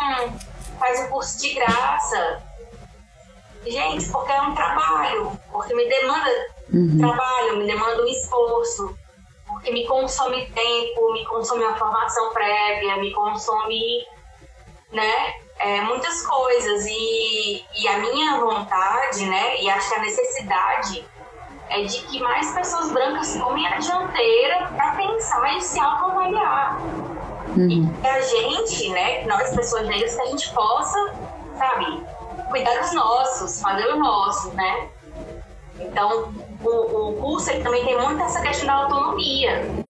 [0.79, 2.41] faz o curso de graça?
[3.67, 6.31] Gente, porque é um trabalho, porque me demanda
[6.73, 6.97] uhum.
[6.97, 8.97] trabalho, me demanda um esforço,
[9.65, 14.05] porque me consome tempo, me consome uma formação prévia, me consome,
[14.91, 15.33] né?
[15.59, 21.05] é, muitas coisas e, e a minha vontade, né, e acho que a necessidade
[21.69, 26.77] é de que mais pessoas brancas tomem a dianteira para pensar e se autoavaliar.
[27.57, 27.69] Uhum.
[27.69, 31.13] E que a gente, né, nós pessoas negras, que a gente possa,
[31.57, 32.03] sabe,
[32.49, 34.89] cuidar dos nossos, fazer o nosso, né?
[35.79, 36.33] Então,
[36.63, 39.85] o, o curso ele também tem muito essa questão da autonomia.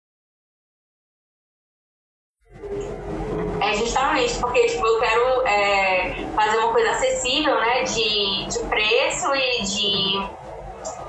[3.62, 7.84] É justamente porque tipo, eu quero é, fazer uma coisa acessível, né?
[7.84, 10.18] De, de preço e de,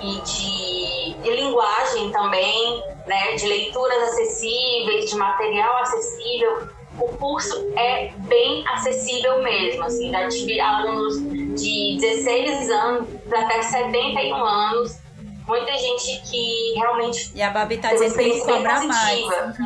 [0.01, 3.35] e de, de linguagem também, né?
[3.35, 6.69] De leituras acessíveis, de material acessível.
[6.99, 11.19] O curso é bem acessível mesmo, assim, já tive alunos
[11.57, 15.07] de 16 anos até 71 anos
[15.47, 17.33] muita gente que realmente.
[17.35, 19.25] E a Babi tá dizendo que tem que cobrar mais.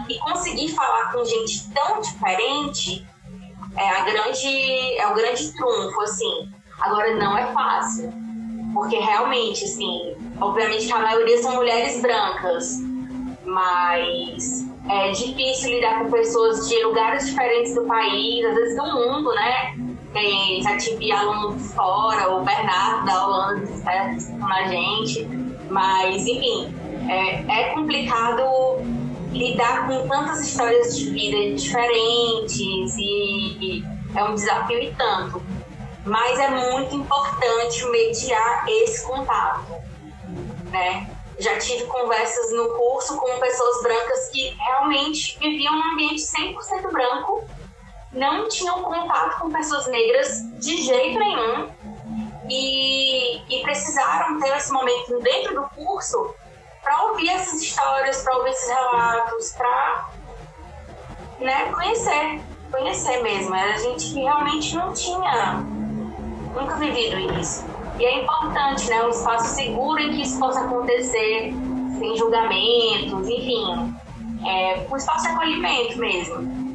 [0.09, 3.07] E conseguir falar com gente tão diferente
[3.77, 6.51] é, a grande, é o grande trunfo, assim.
[6.81, 8.13] Agora, não é fácil.
[8.75, 12.79] Porque realmente, assim, obviamente que a maioria são mulheres brancas,
[13.45, 19.35] mas é difícil lidar com pessoas de lugares diferentes do país, às vezes do mundo,
[19.35, 19.90] né?
[20.13, 25.25] Tem, já tive aluno fora, o Bernardo da Holanda está com a gente,
[25.71, 26.75] mas enfim,
[27.09, 28.43] é, é complicado
[29.33, 33.85] lidar com tantas histórias de vida diferentes e
[34.15, 35.43] é um desafio e tanto.
[36.05, 39.73] Mas é muito importante mediar esse contato,
[40.71, 41.09] né?
[41.39, 47.45] Já tive conversas no curso com pessoas brancas que realmente viviam num ambiente 100% branco,
[48.13, 51.71] não tinham contato com pessoas negras de jeito nenhum
[52.49, 56.35] e, e precisaram ter esse momento dentro do curso
[56.83, 60.09] para ouvir essas histórias, para ouvir esses relatos, para
[61.39, 62.41] né, conhecer,
[62.71, 63.55] conhecer mesmo.
[63.55, 65.65] Era gente que realmente não tinha
[66.55, 67.65] nunca vivido isso.
[67.99, 71.53] E é importante, né, um espaço seguro em que isso possa acontecer,
[71.99, 73.95] sem julgamentos, enfim,
[74.47, 76.70] é, um espaço de acolhimento mesmo.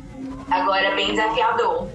[0.50, 1.88] Agora é bem desafiador.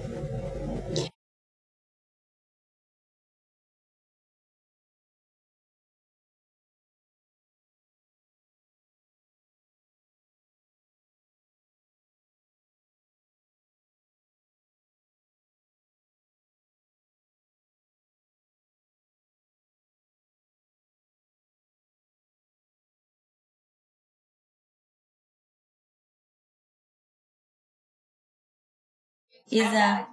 [29.51, 30.07] Exato.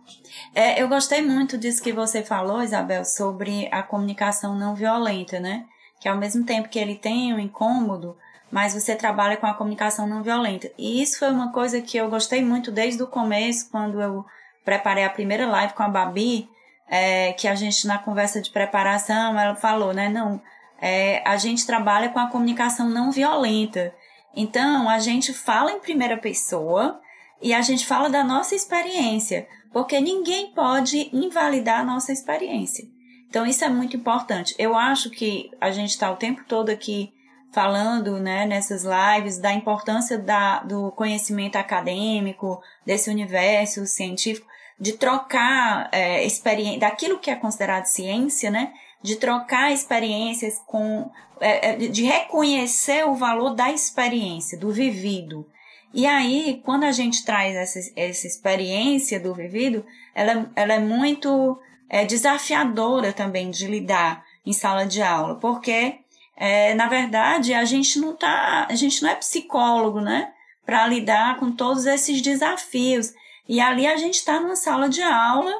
[0.54, 5.64] É, eu gostei muito disso que você falou, Isabel, sobre a comunicação não violenta, né?
[6.00, 8.16] Que ao mesmo tempo que ele tem um incômodo,
[8.50, 10.70] mas você trabalha com a comunicação não violenta.
[10.76, 14.24] E isso foi uma coisa que eu gostei muito desde o começo, quando eu
[14.64, 16.48] preparei a primeira live com a Babi,
[16.88, 20.08] é, que a gente, na conversa de preparação, ela falou, né?
[20.08, 20.40] Não,
[20.80, 23.94] é, a gente trabalha com a comunicação não violenta.
[24.34, 27.00] Então, a gente fala em primeira pessoa
[27.40, 32.84] e a gente fala da nossa experiência, porque ninguém pode invalidar a nossa experiência.
[33.28, 34.54] Então, isso é muito importante.
[34.58, 37.12] Eu acho que a gente está o tempo todo aqui
[37.52, 44.46] falando né, nessas lives da importância da, do conhecimento acadêmico, desse universo científico,
[44.80, 48.72] de trocar é, experiência, daquilo que é considerado ciência, né,
[49.02, 51.10] de trocar experiências com,
[51.40, 55.46] é, é de reconhecer o valor da experiência, do vivido.
[55.92, 59.84] E aí, quando a gente traz essa, essa experiência do vivido,
[60.14, 61.58] ela, ela é muito
[61.88, 65.98] é, desafiadora também de lidar em sala de aula, porque,
[66.36, 70.32] é, na verdade, a gente não tá, a gente não é psicólogo, né?
[70.64, 73.12] Para lidar com todos esses desafios.
[73.48, 75.52] E ali a gente está numa sala de aula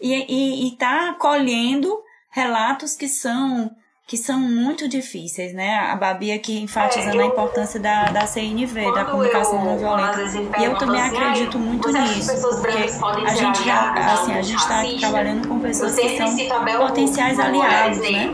[0.00, 3.74] e está colhendo relatos que são
[4.06, 5.78] que são muito difíceis, né?
[5.78, 10.22] A Babi aqui enfatizando é, eu, a importância da, da CNV, da comunicação não violenta.
[10.60, 14.84] E eu também assim, acredito muito nisso, porque a gente já, assim, a gente está
[15.00, 18.32] trabalhando com pessoas que são potenciais aliados, né?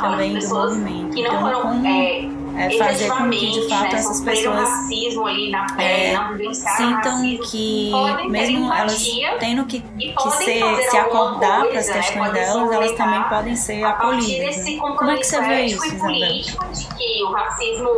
[0.00, 1.16] Também do movimento.
[1.16, 1.86] Então, como
[2.56, 4.68] é, é, fazer com que de fato né, essas pessoas
[5.78, 6.14] é,
[6.76, 7.92] sintam que
[8.28, 9.04] mesmo elas
[9.38, 13.84] tendo que, que ser, se acordar para as né, questões delas, elas também podem ser
[13.84, 14.56] acolhidas.
[14.64, 14.78] Né?
[14.78, 16.12] Como é que você vê isso, Isabel?
[16.12, 17.88] de que o racismo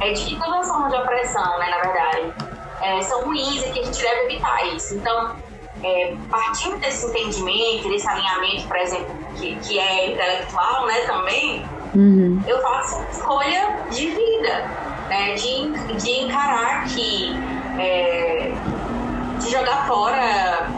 [0.00, 2.34] é de que todas as formas de opressão, né, na verdade,
[2.82, 4.94] é, são ruins e que a gente deve evitar isso.
[4.94, 5.36] Então,
[5.82, 11.64] é, partindo desse entendimento, desse alinhamento, por exemplo, que, que é intelectual, né, também,
[11.94, 12.40] Uhum.
[12.46, 14.70] Eu faço escolha de vida,
[15.08, 15.34] né?
[15.34, 17.32] de, de encarar que.
[17.78, 18.52] É,
[19.40, 20.70] de jogar fora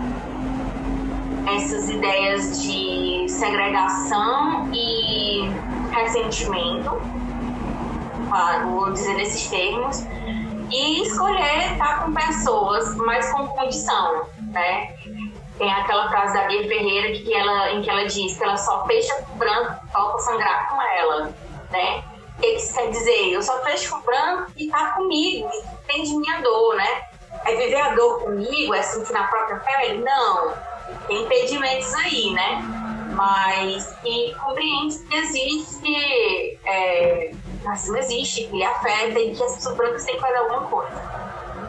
[1.55, 5.49] essas ideias de segregação e
[5.93, 6.91] ressentimento,
[8.65, 10.05] vou dizer nesses termos,
[10.71, 14.95] e escolher estar com pessoas, mas com condição, né?
[15.59, 18.87] Tem aquela frase da Bia Ferreira que ela, em que ela diz que ela só
[18.87, 21.35] fecha com branco falta sangrar com ela,
[21.71, 22.05] né?
[22.37, 23.33] O que isso quer dizer?
[23.33, 25.49] Eu só fecho com branco e tá comigo,
[25.85, 27.03] entende minha dor, né?
[27.47, 30.03] É viver a dor comigo, é sentir na própria pele?
[30.03, 30.53] Não.
[31.07, 32.63] Tem impedimentos aí, né?
[33.15, 37.33] Mas que compreende que existe, é,
[37.65, 41.03] racismo existe, que ele afeta e que as pessoas brancas têm que fazer alguma coisa.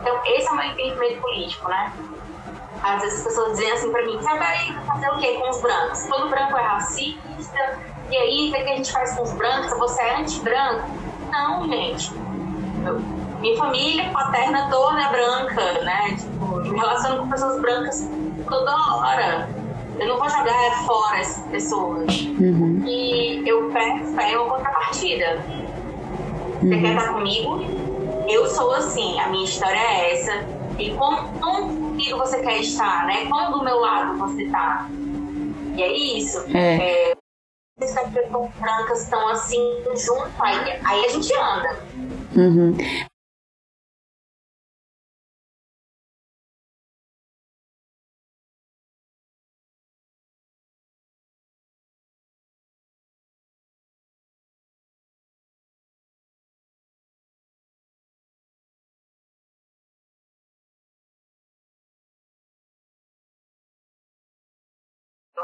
[0.01, 1.93] Então, esse é o meu entendimento político, né?
[2.87, 5.61] Às vezes as pessoas dizem assim pra mim, você vai fazer o quê com os
[5.61, 6.05] brancos?
[6.05, 7.79] Todo branco é racista,
[8.09, 9.77] e aí o que a gente faz com os brancos?
[9.77, 10.89] Você é anti-branco?
[11.29, 12.13] Não, gente.
[12.85, 12.99] Eu,
[13.41, 16.15] minha família paterna toda é branca, né?
[16.17, 18.09] Tipo, me relaciono com pessoas brancas
[18.47, 19.49] toda hora.
[19.99, 22.21] Eu não vou jogar fora essas pessoas.
[22.21, 22.83] Uhum.
[22.85, 25.41] E eu peço é uma contrapartida.
[26.61, 26.81] Você uhum.
[26.81, 27.59] quer estar comigo?
[28.29, 30.45] Eu sou assim, a minha história é essa.
[30.79, 33.25] E como, como comigo você quer estar, né?
[33.25, 34.87] Qual do meu lado você está?
[35.75, 36.45] E é isso.
[36.55, 37.09] É.
[37.11, 37.17] é
[37.79, 41.79] as pessoas brancas estão assim junto, aí, aí a gente anda.
[42.35, 42.77] Uhum.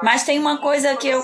[0.02, 1.24] Mas tem uma coisa que eu.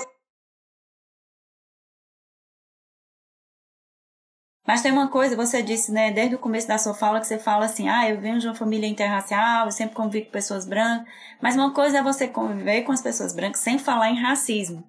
[4.66, 7.38] Mas tem uma coisa, você disse, né, desde o começo da sua fala, que você
[7.38, 11.08] fala assim, ah, eu venho de uma família interracial, eu sempre convivo com pessoas brancas.
[11.40, 14.84] Mas uma coisa é você conviver com as pessoas brancas sem falar em racismo.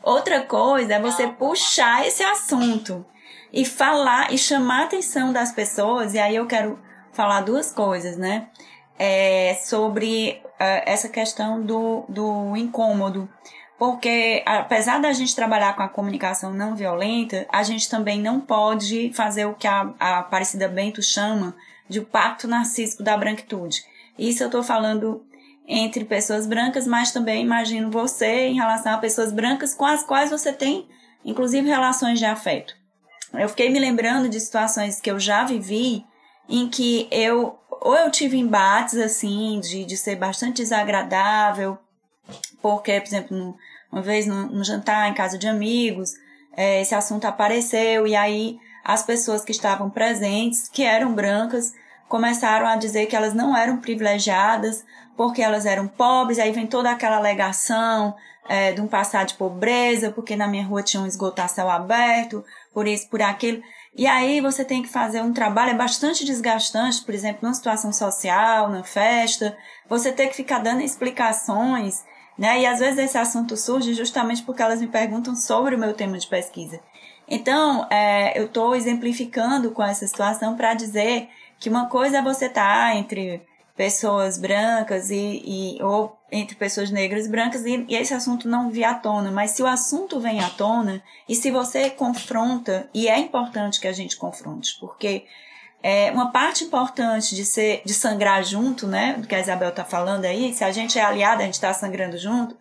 [0.00, 3.04] Outra coisa é você puxar esse assunto
[3.52, 6.14] e falar e chamar a atenção das pessoas.
[6.14, 6.78] E aí eu quero
[7.12, 8.48] falar duas coisas, né?
[8.98, 13.28] É, sobre uh, essa questão do, do incômodo.
[13.78, 19.12] Porque, apesar da gente trabalhar com a comunicação não violenta, a gente também não pode
[19.12, 21.54] fazer o que a, a Aparecida Bento chama
[21.88, 23.84] de pacto narcísico da branquitude.
[24.18, 25.22] Isso eu estou falando
[25.68, 30.30] entre pessoas brancas, mas também imagino você em relação a pessoas brancas com as quais
[30.30, 30.88] você tem,
[31.24, 32.74] inclusive, relações de afeto.
[33.34, 36.04] Eu fiquei me lembrando de situações que eu já vivi
[36.48, 41.78] em que eu ou eu tive embates assim de, de ser bastante desagradável,
[42.60, 43.56] porque, por exemplo,
[43.90, 46.12] uma vez num, jantar em casa de amigos,
[46.56, 51.72] é, esse assunto apareceu e aí as pessoas que estavam presentes, que eram brancas,
[52.08, 54.84] começaram a dizer que elas não eram privilegiadas
[55.16, 58.14] porque elas eram pobres, aí vem toda aquela alegação
[58.48, 61.70] é, de um passado de pobreza, porque na minha rua tinha um esgoto a céu
[61.70, 63.62] aberto, por isso, por aquilo.
[63.96, 67.90] E aí você tem que fazer um trabalho, é bastante desgastante, por exemplo, numa situação
[67.94, 69.56] social, na festa,
[69.88, 72.04] você tem que ficar dando explicações,
[72.38, 72.60] né?
[72.60, 76.18] E às vezes esse assunto surge justamente porque elas me perguntam sobre o meu tema
[76.18, 76.78] de pesquisa.
[77.26, 82.46] Então, é, eu estou exemplificando com essa situação para dizer que uma coisa é você
[82.46, 83.42] estar tá entre
[83.76, 88.70] pessoas brancas e, e ou entre pessoas negras e brancas e, e, esse assunto não
[88.70, 93.06] vir à tona, mas se o assunto vem à tona e se você confronta, e
[93.06, 95.26] é importante que a gente confronte, porque
[95.82, 99.84] é uma parte importante de ser de sangrar junto, né, do que a Isabel está
[99.84, 102.56] falando aí, se a gente é aliada, a gente está sangrando junto,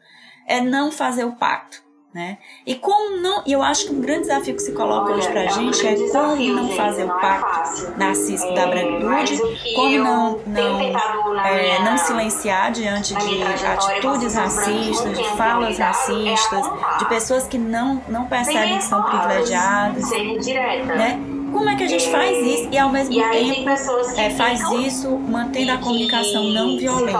[0.46, 1.85] é não fazer o pacto.
[2.16, 2.38] Né?
[2.66, 5.28] E como não, e eu acho que um grande desafio que se coloca Olha, hoje
[5.28, 9.42] pra é gente é como não fazer o é pacto é narciso da branquitude,
[9.76, 16.66] como não, não, é, não silenciar diante de atitudes racistas, de falas racistas,
[17.00, 20.10] de pessoas que não, não percebem que são privilegiadas.
[20.10, 21.35] Né?
[21.56, 23.70] Como é que a gente faz isso e ao mesmo e tempo
[24.18, 27.18] é, faz isso mantendo a comunicação não violenta?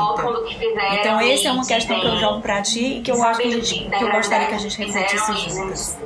[0.92, 3.50] Então, essa é uma questão que eu jogo para ti e que eu acho que,
[3.50, 5.98] gente, que eu gostaria que a gente refletisse juntas.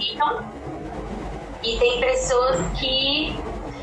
[0.00, 0.44] Então,
[1.64, 3.34] e tem pessoas que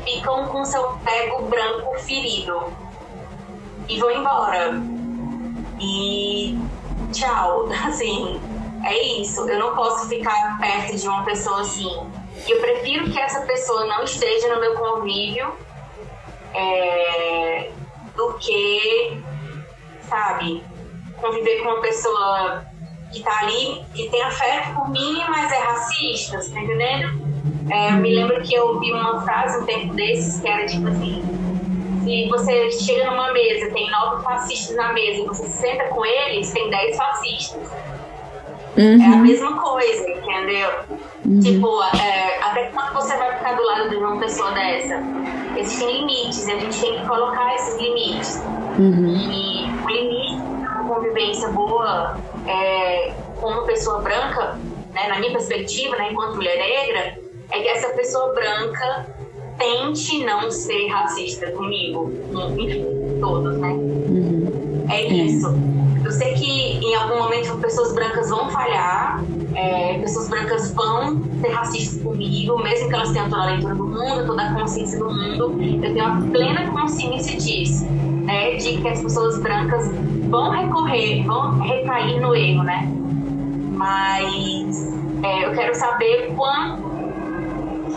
[0.06, 2.72] ficam com seu ego branco ferido
[3.86, 4.82] e vão embora.
[5.78, 6.58] E
[7.12, 8.40] tchau, assim,
[8.82, 9.46] é isso.
[9.46, 14.04] Eu não posso ficar perto de uma pessoa assim eu prefiro que essa pessoa não
[14.04, 15.52] esteja no meu convívio
[16.54, 17.70] é,
[18.14, 19.22] do que,
[20.08, 20.62] sabe,
[21.20, 22.64] conviver com uma pessoa
[23.12, 27.34] que tá ali, que tem afeto por mim, mas é racista, tá entendendo?
[27.70, 30.86] É, eu me lembro que eu ouvi uma frase um tempo desses que era tipo
[30.88, 31.22] assim:
[32.04, 36.04] se você chega numa mesa, tem nove fascistas na mesa e você se senta com
[36.04, 37.70] eles, tem dez fascistas.
[38.76, 39.02] Uhum.
[39.02, 40.70] É a mesma coisa, entendeu?
[41.24, 41.40] Uhum.
[41.40, 45.00] Tipo, é, até quando você vai ficar do lado de uma pessoa dessa?
[45.56, 48.42] Existem limites, e a gente tem que colocar esses limites.
[48.78, 49.14] Uhum.
[49.30, 52.16] E o limite de uma convivência boa
[52.46, 54.58] é, com uma pessoa branca,
[54.92, 57.18] né, na minha perspectiva, né, enquanto mulher negra,
[57.50, 59.06] é que essa pessoa branca
[59.56, 62.12] tente não ser racista comigo,
[62.58, 62.84] enfim,
[63.20, 63.68] todos, né?
[63.68, 64.86] Uhum.
[64.90, 65.46] É isso.
[65.46, 65.83] Eu
[66.14, 69.22] sei que em algum momento pessoas brancas vão falhar,
[69.54, 73.86] é, pessoas brancas vão ser racistas comigo, mesmo que elas tenham toda a leitura do
[73.86, 75.56] mundo, toda a consciência do mundo.
[75.62, 78.56] Eu tenho a plena consciência disso, né?
[78.56, 79.90] De que as pessoas brancas
[80.28, 82.88] vão recorrer, vão recair no erro, né?
[83.72, 84.92] Mas
[85.22, 86.84] é, eu quero saber quando,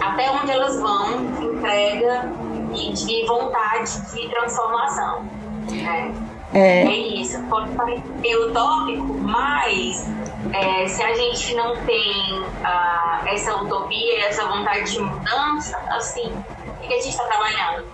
[0.01, 2.31] até onde elas vão de entrega
[2.73, 5.25] e de vontade de transformação.
[5.71, 6.13] Né?
[6.53, 7.41] É, é isso.
[7.47, 10.07] Pode parecer utópico, mas
[10.53, 16.31] é, se a gente não tem uh, essa utopia, essa vontade de mudança, assim,
[16.67, 17.85] o que a gente está trabalhando?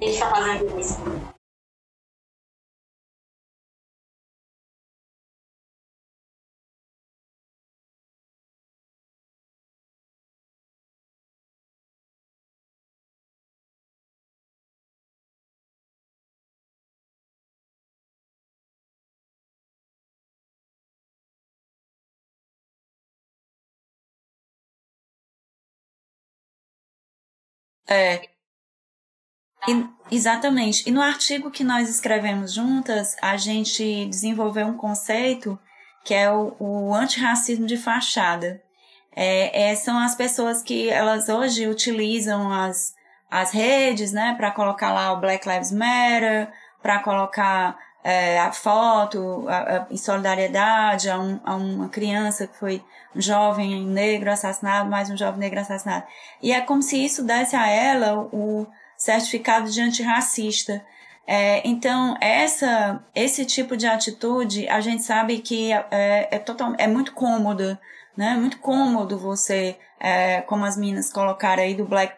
[0.00, 1.00] A gente está fazendo isso.
[27.88, 28.28] É.
[29.66, 30.88] E, exatamente.
[30.88, 35.58] E no artigo que nós escrevemos juntas, a gente desenvolveu um conceito
[36.04, 38.62] que é o, o antirracismo de fachada.
[39.14, 42.94] É, é, são as pessoas que elas hoje utilizam as,
[43.30, 47.76] as redes, né, para colocar lá o Black Lives Matter, para colocar
[48.08, 52.82] é, a foto a, a, em solidariedade a, um, a, uma criança que foi
[53.14, 56.06] um jovem negro assassinado, mais um jovem negro assassinado.
[56.42, 60.82] E é como se isso desse a ela o certificado de antirracista.
[61.26, 66.86] É, então, essa, esse tipo de atitude, a gente sabe que é, é, total, é
[66.86, 67.78] muito cômoda,
[68.18, 68.32] né?
[68.32, 72.16] É muito cômodo você, é, como as meninas colocaram aí do Black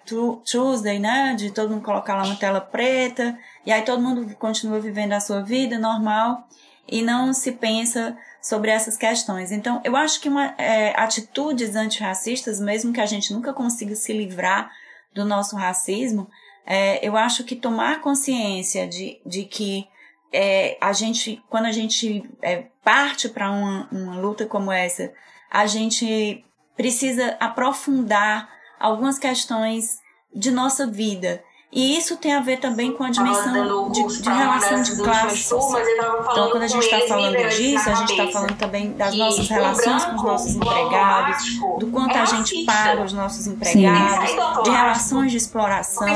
[0.51, 1.35] Tuesday, né?
[1.35, 5.21] De todo mundo colocar lá uma tela preta, e aí todo mundo continua vivendo a
[5.21, 6.49] sua vida normal
[6.89, 9.53] e não se pensa sobre essas questões.
[9.53, 14.15] Então, eu acho que uma, é, atitudes antirracistas, mesmo que a gente nunca consiga se
[14.15, 14.71] livrar
[15.15, 16.31] do nosso racismo,
[16.65, 19.87] é, eu acho que tomar consciência de, de que
[20.33, 25.13] é, a gente, quando a gente é, parte para uma, uma luta como essa,
[25.51, 26.45] a gente
[26.77, 28.49] precisa aprofundar
[28.79, 29.99] algumas questões
[30.35, 31.43] de nossa vida.
[31.73, 35.53] E isso tem a ver também com a dimensão de, de relação de classes.
[35.53, 40.05] Então, quando a gente está falando disso, a gente está falando também das nossas relações
[40.05, 41.45] com os nossos empregados,
[41.79, 44.31] do quanto a gente paga os nossos empregados,
[44.65, 46.07] de relações de exploração,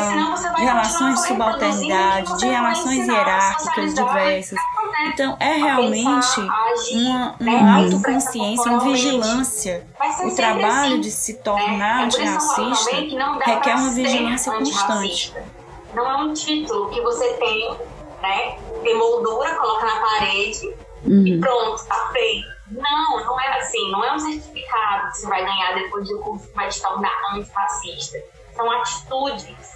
[0.57, 4.59] de relações de subalternidade, de relações hierárquicas diversas.
[5.03, 6.41] Então, é realmente
[6.93, 9.87] uma, uma autoconsciência, uma vigilância.
[10.25, 12.97] O trabalho de se tornar antirracista
[13.45, 15.35] requer uma vigilância constante.
[15.95, 17.71] Não é um título que você tem,
[18.21, 18.59] né?
[18.83, 20.75] Tem moldura, coloca na parede
[21.05, 21.27] uhum.
[21.27, 22.49] e pronto, tá feito.
[22.71, 23.91] Não, não é assim.
[23.91, 27.13] Não é um certificado que você vai ganhar depois do curso que vai te tornar
[27.33, 28.19] antifascista.
[28.57, 29.74] São atitudes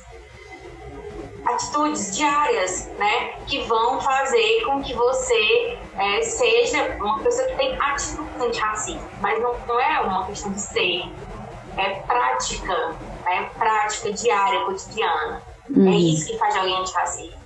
[1.48, 7.76] atitudes diárias, né, que vão fazer com que você é, seja uma pessoa que tem
[7.80, 9.08] atitude antirracista.
[9.20, 11.02] Mas não, não é uma questão de ser,
[11.76, 12.94] é prática,
[13.26, 15.42] é prática diária, cotidiana.
[15.68, 15.92] É uhum.
[15.92, 17.38] É isso que faz alguém antirracista.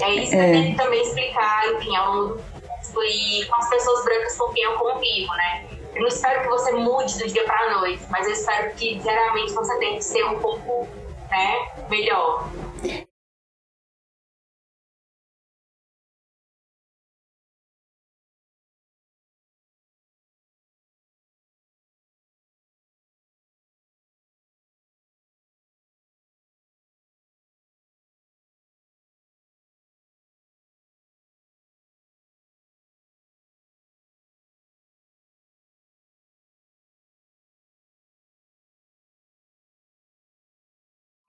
[0.00, 0.48] É isso que é.
[0.48, 4.62] eu tento também explicar, enfim, ao longo do e com as pessoas brancas com quem
[4.62, 5.66] eu convivo, né?
[5.94, 8.96] Eu não espero que você mude do dia para a noite, mas eu espero que
[8.96, 10.86] diariamente você tenha que ser um pouco
[11.30, 12.48] né, melhor.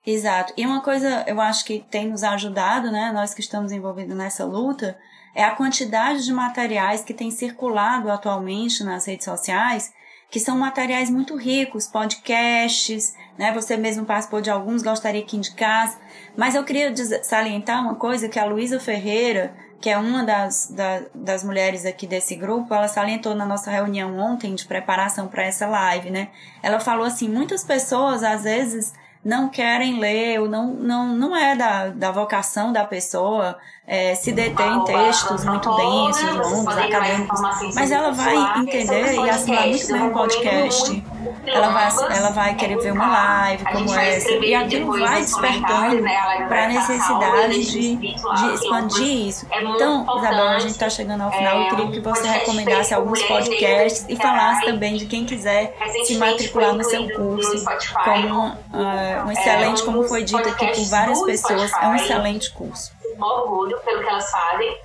[0.09, 0.53] Exato.
[0.55, 4.45] E uma coisa eu acho que tem nos ajudado, né, nós que estamos envolvidos nessa
[4.45, 4.97] luta,
[5.35, 9.91] é a quantidade de materiais que tem circulado atualmente nas redes sociais,
[10.31, 13.53] que são materiais muito ricos, podcasts, né?
[13.53, 15.97] Você mesmo participou de alguns, gostaria que indicasse.
[16.35, 16.93] Mas eu queria
[17.23, 22.07] salientar uma coisa que a Luísa Ferreira, que é uma das, da, das mulheres aqui
[22.07, 26.29] desse grupo, ela salientou na nossa reunião ontem de preparação para essa live, né?
[26.63, 28.93] Ela falou assim, muitas pessoas às vezes
[29.27, 33.57] não querem ler, ou não, não, não é da, da vocação da pessoa
[33.87, 37.41] é, se deter em textos muito densos, longos, acadêmicos,
[37.73, 41.03] mas ela vai entender e assinar muito bem um podcast.
[41.45, 46.03] Ela vai, ela vai querer ver uma live como essa, e aquilo vai despertando
[46.49, 49.47] para a necessidade de, de expandir isso.
[49.51, 51.61] É então, Isabel, a gente está chegando ao final.
[51.61, 55.73] Eu queria que você recomendasse alguns podcasts e falasse também de quem quiser
[56.05, 57.63] se matricular no seu curso,
[58.03, 62.97] como uh, um excelente, como foi dito aqui por várias pessoas, é um excelente curso
[63.25, 64.77] orgulho pelo que elas fazem.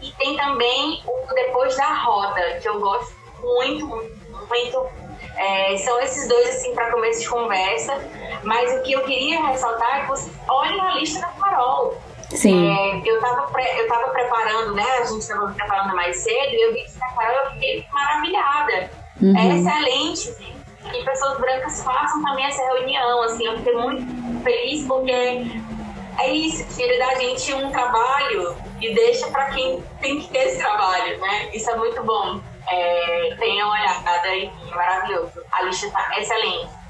[0.00, 3.86] E tem também o Depois da Roda, que eu gosto muito,
[4.48, 4.86] muito.
[5.36, 7.96] É, são esses dois, assim, para começo de conversa.
[8.42, 11.96] Mas o que eu queria ressaltar é que você olhe a lista da Carol.
[12.30, 12.68] Sim.
[12.68, 14.86] É, eu, estava eu tava preparando, né?
[15.00, 18.90] A gente estava preparando mais cedo e eu vi que a Carol eu fiquei maravilhada.
[19.20, 19.36] Uhum.
[19.36, 20.51] É excelente
[20.92, 23.22] que pessoas brancas façam também essa reunião.
[23.22, 25.12] Assim, eu fiquei muito feliz porque
[26.18, 30.58] é isso, tira da gente um trabalho e deixa para quem tem que ter esse
[30.58, 31.50] trabalho, né?
[31.52, 32.40] Isso é muito bom.
[32.68, 34.20] É, tenha olhada
[34.70, 35.42] maravilhoso.
[35.50, 36.81] A lista está excelente.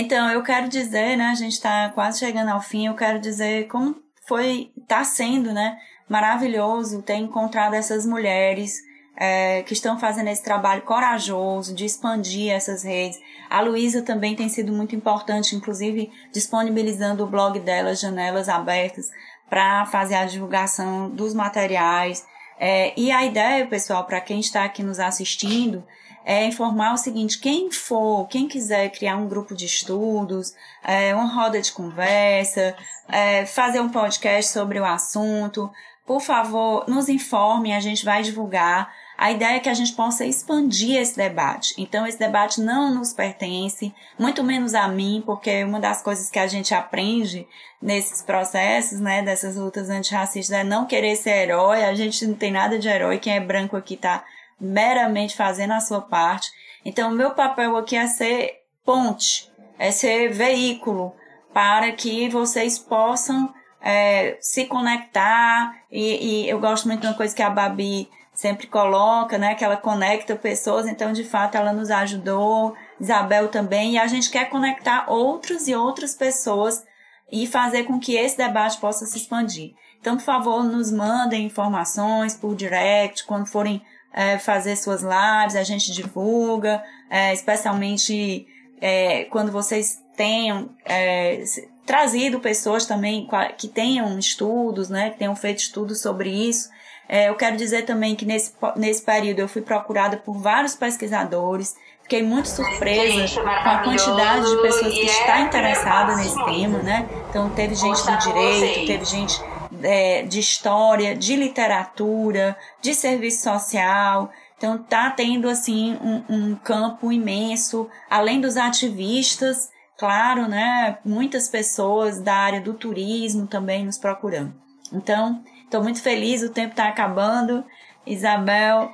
[0.00, 3.68] Então, eu quero dizer, né, a gente está quase chegando ao fim, eu quero dizer
[3.68, 3.94] como
[4.26, 5.76] foi, está sendo, né,
[6.08, 8.80] maravilhoso ter encontrado essas mulheres
[9.14, 13.20] é, que estão fazendo esse trabalho corajoso de expandir essas redes.
[13.50, 19.10] A Luísa também tem sido muito importante, inclusive disponibilizando o blog dela, Janelas Abertas,
[19.50, 22.24] para fazer a divulgação dos materiais.
[22.58, 25.84] É, e a ideia, pessoal, para quem está aqui nos assistindo,
[26.24, 31.26] é informar o seguinte: quem for, quem quiser criar um grupo de estudos, é, uma
[31.26, 32.74] roda de conversa,
[33.08, 35.70] é, fazer um podcast sobre o assunto,
[36.10, 38.92] por favor, nos informe, a gente vai divulgar.
[39.16, 41.74] A ideia é que a gente possa expandir esse debate.
[41.76, 46.38] Então, esse debate não nos pertence, muito menos a mim, porque uma das coisas que
[46.38, 47.46] a gente aprende
[47.80, 51.84] nesses processos, né, dessas lutas antirracistas é não querer ser herói.
[51.84, 53.18] A gente não tem nada de herói.
[53.18, 54.24] Quem é branco aqui está
[54.60, 56.48] meramente fazendo a sua parte.
[56.84, 61.14] Então, o meu papel aqui é ser ponte, é ser veículo
[61.52, 65.74] para que vocês possam é, se conectar.
[65.90, 69.54] E, e, eu gosto muito de uma coisa que a Babi sempre coloca, né?
[69.54, 70.86] Que ela conecta pessoas.
[70.86, 72.74] Então, de fato, ela nos ajudou.
[73.00, 73.92] Isabel também.
[73.92, 76.84] E a gente quer conectar outras e outras pessoas
[77.32, 79.72] e fazer com que esse debate possa se expandir.
[80.00, 83.82] Então, por favor, nos mandem informações por direct, quando forem
[84.12, 88.46] é, fazer suas lives, a gente divulga, é, especialmente
[88.80, 91.42] é, quando vocês tenham é,
[91.86, 96.70] trazido pessoas também que tenham estudos, né, que tenham feito estudos sobre isso.
[97.08, 101.74] É, eu quero dizer também que nesse, nesse período eu fui procurada por vários pesquisadores,
[102.02, 106.78] fiquei muito surpresa gente, com a quantidade de pessoas que está é interessada nesse tema,
[106.78, 107.08] né?
[107.28, 109.40] Então teve gente do direito, teve gente
[109.82, 114.30] é, de história, de literatura, de serviço social.
[114.56, 120.98] Então tá tendo assim um, um campo imenso, além dos ativistas, claro, né?
[121.04, 124.54] Muitas pessoas da área do turismo também nos procurando.
[124.92, 127.64] Então, estou muito feliz, o tempo está acabando.
[128.06, 128.90] Isabel,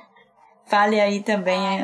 [0.65, 1.81] fale aí também.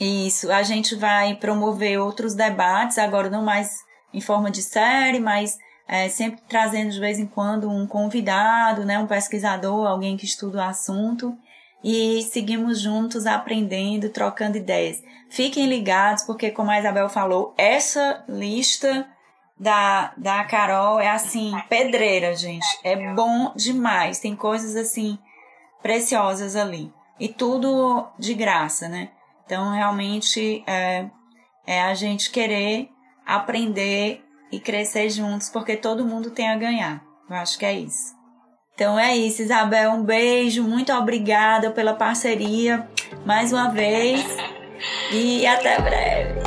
[0.00, 3.78] Isso, a gente vai promover outros debates, agora não mais
[4.12, 8.98] em forma de série, mas é, sempre trazendo de vez em quando um convidado, né,
[8.98, 11.36] um pesquisador, alguém que estuda o assunto,
[11.82, 15.02] e seguimos juntos aprendendo, trocando ideias.
[15.28, 19.06] Fiquem ligados, porque como a Isabel falou, essa lista
[19.58, 22.66] da, da Carol é assim, pedreira, gente.
[22.82, 24.18] É bom demais.
[24.18, 25.18] Tem coisas assim
[25.82, 26.92] preciosas ali.
[27.20, 29.10] E tudo de graça, né?
[29.44, 31.06] Então, realmente, é,
[31.66, 32.88] é a gente querer
[33.26, 37.02] aprender e crescer juntos, porque todo mundo tem a ganhar.
[37.28, 38.14] Eu acho que é isso.
[38.74, 39.92] Então é isso, Isabel.
[39.92, 42.88] Um beijo, muito obrigada pela parceria
[43.24, 44.24] mais uma vez
[45.12, 46.40] e até breve.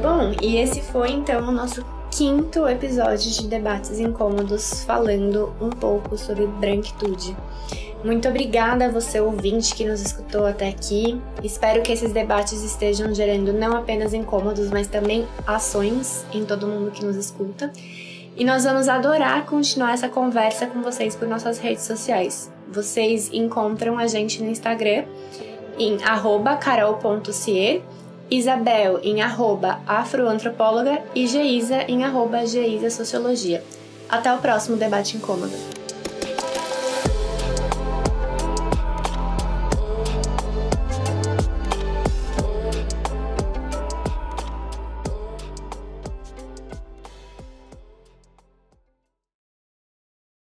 [0.00, 6.16] Bom, e esse foi então o nosso quinto episódio de Debates Incômodos, falando um pouco
[6.16, 7.36] sobre branquitude.
[8.04, 11.18] Muito obrigada a você, ouvinte, que nos escutou até aqui.
[11.42, 16.90] Espero que esses debates estejam gerando não apenas incômodos, mas também ações em todo mundo
[16.90, 17.72] que nos escuta.
[18.36, 22.52] E nós vamos adorar continuar essa conversa com vocês por nossas redes sociais.
[22.70, 25.04] Vocês encontram a gente no Instagram
[25.78, 25.96] em
[26.60, 27.80] carol.cier,
[28.30, 33.64] Isabel em afroantropóloga e Geisa em arroba Geisa Sociologia.
[34.10, 35.83] Até o próximo Debate Incômodo.